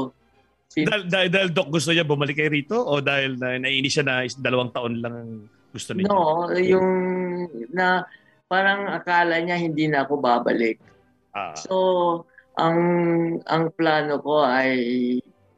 [0.69, 4.05] Sin- dahil, dahil, dahil Doc gusto niya bumalik kay Rito o dahil na, naiinis siya
[4.05, 5.31] na is- dalawang taon lang ang
[5.73, 6.05] gusto niya?
[6.09, 6.89] no, yung
[7.73, 8.05] na
[8.45, 10.77] parang akala niya hindi na ako babalik.
[11.33, 11.75] Ah, So,
[12.57, 12.77] ang
[13.45, 14.77] ang plano ko ay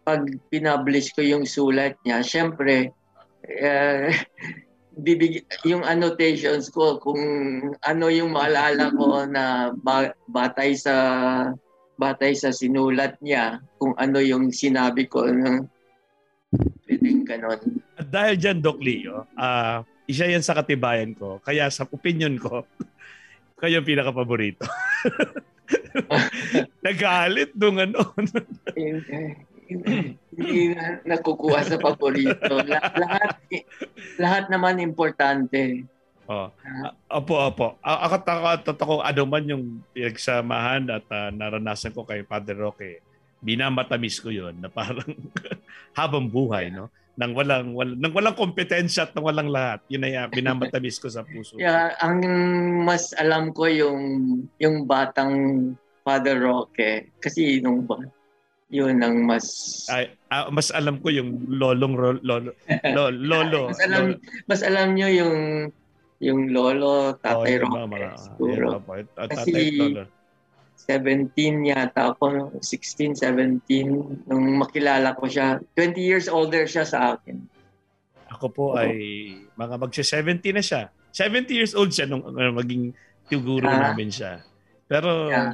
[0.08, 2.96] pag pinublish ko yung sulat niya, syempre
[3.48, 4.12] eh,
[4.96, 7.22] bibig yung annotations ko kung
[7.80, 10.96] ano yung maalala ko na ba- batay sa
[11.96, 15.64] batay sa sinulat niya kung ano yung sinabi ko ng
[16.90, 17.62] pwedeng ganon.
[17.96, 21.38] At dahil dyan, Doc Leo, ah, isa yan sa katibayan ko.
[21.46, 22.66] Kaya sa opinion ko,
[23.62, 24.66] kayo pinaka-paborito.
[26.86, 28.02] Nagalit nung ano.
[30.32, 32.60] Hindi na nakukuha sa paborito.
[32.64, 33.32] La- lahat
[34.18, 35.88] lahat naman importante.
[36.28, 36.52] oh.
[36.64, 37.68] Ah, Opo, opo.
[37.80, 43.00] A- Ako, ako, totoo, ano man yung pinagsamahan at ah, naranasan ko kay Father Roque,
[43.42, 45.08] binamatamis ko yon na parang
[46.00, 46.88] habang buhay, no?
[47.20, 49.84] Nang walang, walang, nang walang kompetensya at nang walang lahat.
[49.92, 51.60] Yun na yan, binamatamis ko sa puso.
[51.60, 52.24] Yeah, ang
[52.88, 54.00] mas alam ko yung
[54.64, 55.36] yung batang
[56.08, 58.00] Father Roque kasi nung ba
[58.72, 59.46] yun ang mas
[59.86, 62.56] Ay, ah, mas alam ko yung lolong ro- lolo
[62.96, 63.68] lo- lolo.
[63.68, 64.04] mas alam
[64.48, 65.36] mas alam nyo yung
[66.18, 68.68] yung lolo tatay Oh, Roque mga- siguro.
[68.88, 70.04] at- Kasi- tatay, lolo.
[70.82, 71.30] 17
[71.64, 73.62] yata ako, 16, 17
[74.26, 75.62] nung makilala ko siya.
[75.72, 77.38] 20 years older siya sa akin.
[78.30, 78.98] Ako po ay
[79.54, 80.90] mga magse-70 na siya.
[81.10, 82.98] 70 years old siya nung uh, maging
[83.28, 83.92] tuguro Ah.
[83.92, 84.42] namin siya.
[84.86, 85.54] Pero Yeah.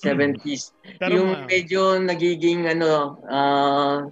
[0.00, 0.72] 70s.
[0.98, 4.08] pero yung ma- medyo nagiging ano, ah,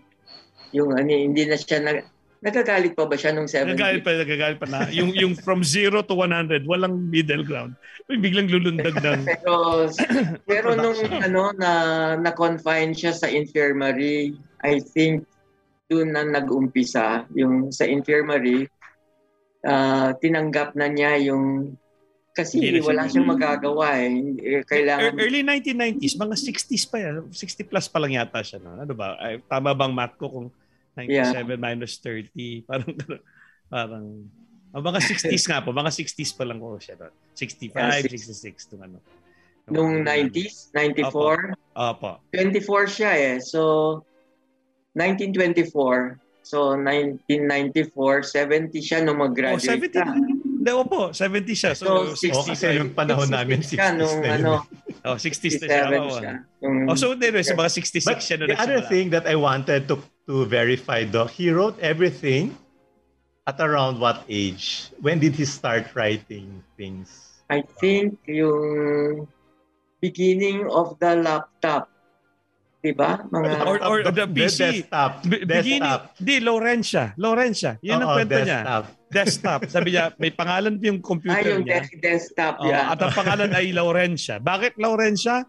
[0.77, 2.05] yung ano, hindi na siya nag,
[2.39, 3.75] nagagalit pa ba siya nung 70s?
[3.75, 4.79] nagagalit pa, nagagalit pa na.
[4.95, 7.75] yung, yung from 0 to 100, walang middle ground.
[8.07, 9.21] May biglang lulundag ng...
[9.37, 9.55] Pero
[10.49, 11.71] pero nung ano na
[12.17, 14.33] na-confine siya sa infirmary,
[14.65, 15.29] I think
[15.89, 18.69] doon na nag-umpisa yung sa infirmary
[19.65, 21.75] ah, tinanggap na niya yung
[22.39, 24.15] kasi Hindi siya- wala siyang magagawa eh.
[24.39, 27.27] Eh, Kailangan Early 1990s, mga 60s pa yan.
[27.27, 28.63] 60 plus pa lang yata siya.
[28.63, 28.79] No?
[28.79, 29.19] Ano ba?
[29.19, 30.47] Ay, tama bang math ko kung
[30.95, 32.31] 97 minus 30?
[32.69, 32.91] Parang,
[33.69, 34.05] parang,
[34.71, 35.71] oh, mga 60s nga po.
[35.71, 36.95] Mga 60s pa lang ko siya.
[36.97, 37.11] No?
[37.35, 38.99] 65, Yeah, 66, nung ano.
[39.69, 42.23] nung 90s, 94, Opo.
[42.33, 43.37] 24 siya eh.
[43.37, 43.61] So
[44.95, 46.17] 1924.
[46.41, 50.09] So 1994, 70 siya nung Oh, mag-graduate 70 ka.
[50.59, 51.15] Hindi, opo.
[51.15, 51.73] 70 siya.
[51.79, 54.35] So, So, 60 O, kasi yung panahon namin, 60s siya nung na yun.
[54.43, 54.53] ano,
[55.07, 55.83] oh, 60s na siya.
[55.87, 56.11] 67 Oo.
[56.19, 56.33] siya.
[56.59, 59.39] Nung- Oh, so anyway, sa mga 66 But siya na the other thing that I
[59.39, 62.59] wanted to to verify, Doc, he wrote everything
[63.47, 64.91] at around what age?
[64.99, 67.39] When did he start writing things?
[67.49, 69.25] I think yung
[70.03, 71.89] beginning of the laptop.
[72.79, 73.27] Diba?
[73.27, 74.87] Mga, Or- or the PC.
[74.87, 75.27] desktop.
[75.27, 76.15] Be- Beginning, desktop.
[76.17, 77.05] di, Laurentia.
[77.19, 77.73] Laurentia.
[77.83, 78.61] Yan ang kwento niya.
[78.63, 78.85] desktop.
[79.09, 79.61] Desktop.
[79.67, 81.83] Sabi niya, may pangalan yung ah, computer yung niya.
[81.83, 82.63] de- desktop.
[82.63, 82.95] Oo, yeah.
[82.95, 84.39] at ang pangalan ay Laurentia.
[84.39, 85.43] Bakit Laurentia?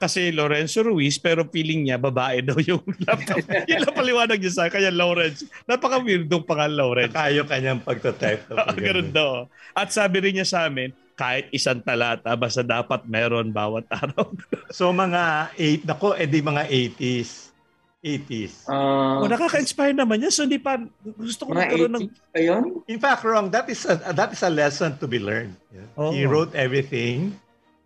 [0.00, 3.44] Kasi Lorenzo Ruiz, pero feeling niya babae daw yung laptop.
[3.68, 5.44] Yun lang paliwanag niya sa akin, kaya Lawrence.
[5.68, 7.12] Napaka-weirdong pangalan Lawrence.
[7.12, 8.48] Nakayo kanyang pagtatype.
[8.56, 9.44] Oo, Ganun daw.
[9.76, 10.88] At sabi rin niya sa amin,
[11.20, 14.32] kahit isang talata, basta dapat meron bawat araw.
[14.72, 16.64] So mga 8, nako, edi mga
[16.96, 17.52] 80s.
[18.00, 18.64] 80s.
[18.64, 20.32] Ah, o nakaka-inspire naman yan.
[20.32, 22.08] So hindi pa, gusto ko magkaroon ng...
[22.08, 22.64] 80s pa yun?
[22.88, 23.52] In fact, wrong.
[23.52, 25.52] That is a that is a lesson to be learned.
[25.68, 25.84] Yeah.
[26.00, 26.16] Oo.
[26.16, 27.36] He wrote everything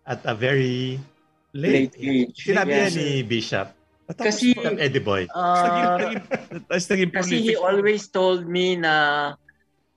[0.07, 1.03] at a very
[1.51, 2.47] late age.
[2.47, 2.95] Sinabi niya Yes.
[2.95, 3.67] ni Bishop.
[4.15, 5.27] Kasi, Bishop Eddie Boy.
[6.71, 9.35] naging Kasi he always told me na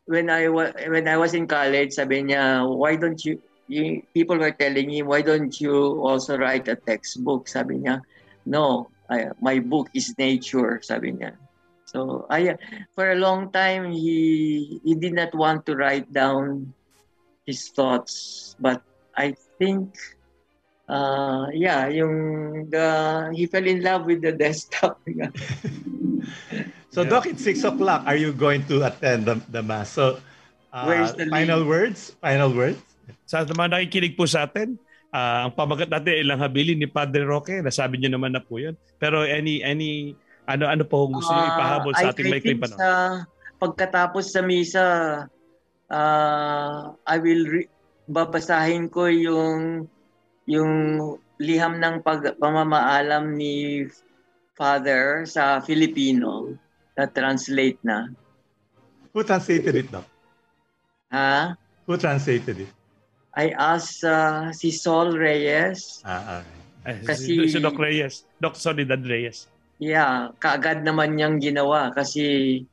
[0.09, 3.37] when I was when I was in college, sabi niya, why don't you,
[3.69, 7.47] you people were telling him, why don't you also write a textbook?
[7.47, 8.01] Sabi niya,
[8.49, 11.37] no, I, my book is nature, sabi niya.
[11.85, 12.57] So I
[12.97, 16.73] for a long time he he did not want to write down
[17.45, 18.81] his thoughts, but
[19.13, 19.93] I think
[20.89, 25.05] uh yeah, yung the he fell in love with the desktop.
[26.99, 27.15] So Yeah.
[27.15, 28.03] Doc, it's 6 o'clock.
[28.11, 29.95] Are you going to attend the, the Mass?
[29.95, 30.19] So,
[30.75, 32.19] uh, Where's the final words?
[32.19, 32.83] Final words?
[33.23, 34.75] Sa mga nakikinig po sa atin,
[35.15, 37.63] ah, ang pamagat natin ay ilang habilin ni Padre Roque.
[37.63, 38.75] Nasabi niyo naman na po yun.
[38.99, 40.19] Pero any, any,
[40.51, 42.81] ano, ano po kung gusto niyo Ah, ipahabol sa I- ating I maikling think panahon?
[42.83, 42.91] Sa,
[43.63, 44.87] pagkatapos sa misa,
[45.87, 47.71] ah, I will re-
[48.11, 49.87] babasahin ko yung
[50.51, 50.73] yung
[51.39, 53.87] liham ng pag, pamamaalam ni
[54.59, 56.59] Father sa Filipino
[56.99, 58.11] na translate na.
[59.15, 60.05] Who translated it, Doc?
[61.15, 61.55] Ha?
[61.87, 62.71] Who translated it?
[63.39, 66.03] I asked ah, si Sol Reyes.
[66.03, 66.43] Ah.
[66.83, 68.27] Eh, kasi- si, si Doc Reyes.
[68.43, 69.47] Doc Soledad Reyes.
[69.79, 72.67] Yeah, kaagad naman niyang ginawa kasi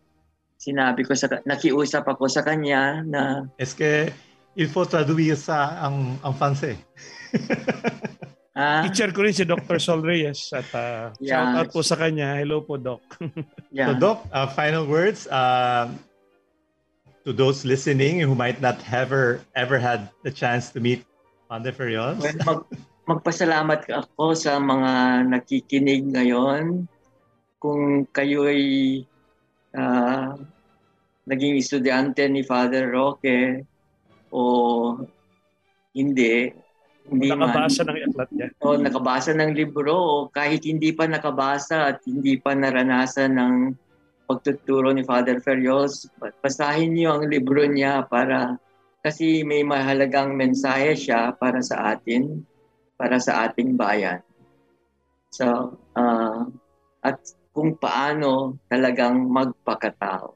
[0.58, 4.10] sinabi ko sa nakiusap ako sa kanya na Es que
[4.58, 6.82] il faut traduire ça en, en français.
[8.56, 9.78] ah, Teacher ko rin si Dr.
[9.78, 10.50] Sol Reyes.
[10.52, 11.30] At ah, Yeah.
[11.30, 12.40] shout out po sa kanya.
[12.40, 13.04] Hello po, Doc.
[13.76, 13.92] yeah.
[13.92, 15.92] So, Doc, uh, final words uh,
[17.24, 21.04] to those listening who might not ever ever had the chance to meet
[21.50, 22.18] Father Ferriol.
[22.18, 22.62] Well, mag,
[23.06, 26.90] magpasalamat ako sa mga nakikinig ngayon.
[27.62, 29.02] Kung kayo'y
[29.74, 30.38] ah,
[31.26, 33.66] naging estudyante ni Father Roque
[34.30, 34.42] o
[35.98, 36.54] hindi,
[37.06, 38.48] hindi man, Nakabasa ng aklat niya.
[38.66, 43.56] o nakabasa ng libro o kahit hindi pa nakabasa at hindi pa naranasan ng
[44.26, 46.10] pagtuturo ni Father Ferrios,
[46.42, 48.58] basahin niyo ang libro niya para
[49.06, 52.42] kasi may mahalagang mensahe siya para sa atin,
[52.98, 54.26] para sa ating bayan.
[55.30, 56.50] So, ah,
[57.06, 57.22] at
[57.54, 60.34] kung paano talagang magpakatao.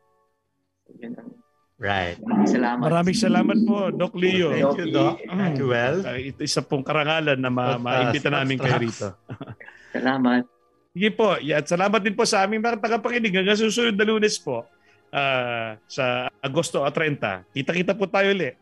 [0.86, 1.39] So, yun ang
[1.80, 2.20] Right.
[2.44, 2.84] salamat.
[2.84, 4.52] Maraming salamat po, Doc Leo.
[4.52, 5.24] Thank you, Doc.
[5.24, 5.40] Mm.
[5.40, 5.98] Thank you, well.
[6.04, 9.08] Ah, ito isa pong karangalan na ma- uh, maimbita namin kayo rito.
[9.96, 10.44] Salamat.
[10.92, 11.40] Sige po.
[11.40, 13.32] Yeah, at salamat din po sa aming mga tagapakinig.
[13.32, 14.68] Hanggang susunod na lunes po
[15.16, 17.48] ah, sa Agosto 30.
[17.56, 18.60] Kita-kita po tayo ulit.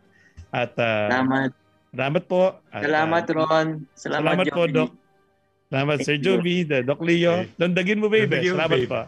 [0.54, 1.50] At ah, Salamat.
[1.90, 2.44] salamat po.
[2.70, 3.68] At, Salamat, ah, Ron.
[3.98, 4.64] Salamat, salamat po.
[4.70, 4.90] Doc.
[5.68, 6.24] Salamat, Thank Sir you.
[6.24, 7.44] Joby, the Doc Leo.
[7.44, 7.60] Okay.
[7.60, 8.30] Landagin mo, baby.
[8.30, 8.88] Landagin mo, Salamat baby.
[8.88, 9.02] po.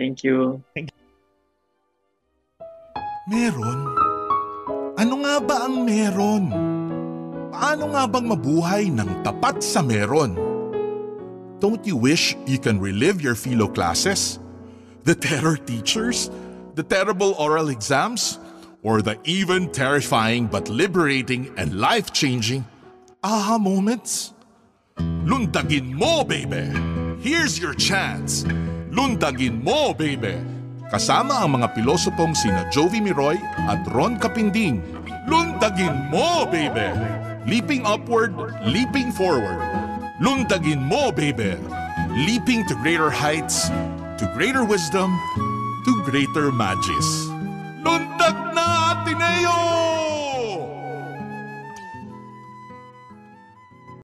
[0.00, 0.64] Thank you.
[3.22, 3.86] Meron?
[4.98, 6.50] Ano nga ba ang meron?
[7.54, 10.34] Paano nga bang mabuhay ng tapat sa meron?
[11.62, 14.42] Don't you wish you can relive your philo classes?
[15.06, 16.34] The terror teachers?
[16.74, 18.42] The terrible oral exams?
[18.82, 22.66] Or the even terrifying but liberating and life-changing
[23.22, 24.34] aha moments?
[24.98, 26.74] Lundagin mo, baby!
[27.22, 28.42] Here's your chance!
[28.90, 30.51] Lundagin mo, baby!
[30.92, 34.84] Kasama ang mga pilosopong sina Jovi Miroy at Ron Kapinding.
[35.24, 36.92] Lundagin mo, baby!
[37.48, 38.36] Leaping upward,
[38.68, 39.56] leaping forward.
[40.20, 41.56] Lundagin mo, baby!
[42.12, 43.72] Leaping to greater heights,
[44.20, 45.16] to greater wisdom,
[45.88, 47.08] to greater magis.
[47.80, 48.52] Lundagin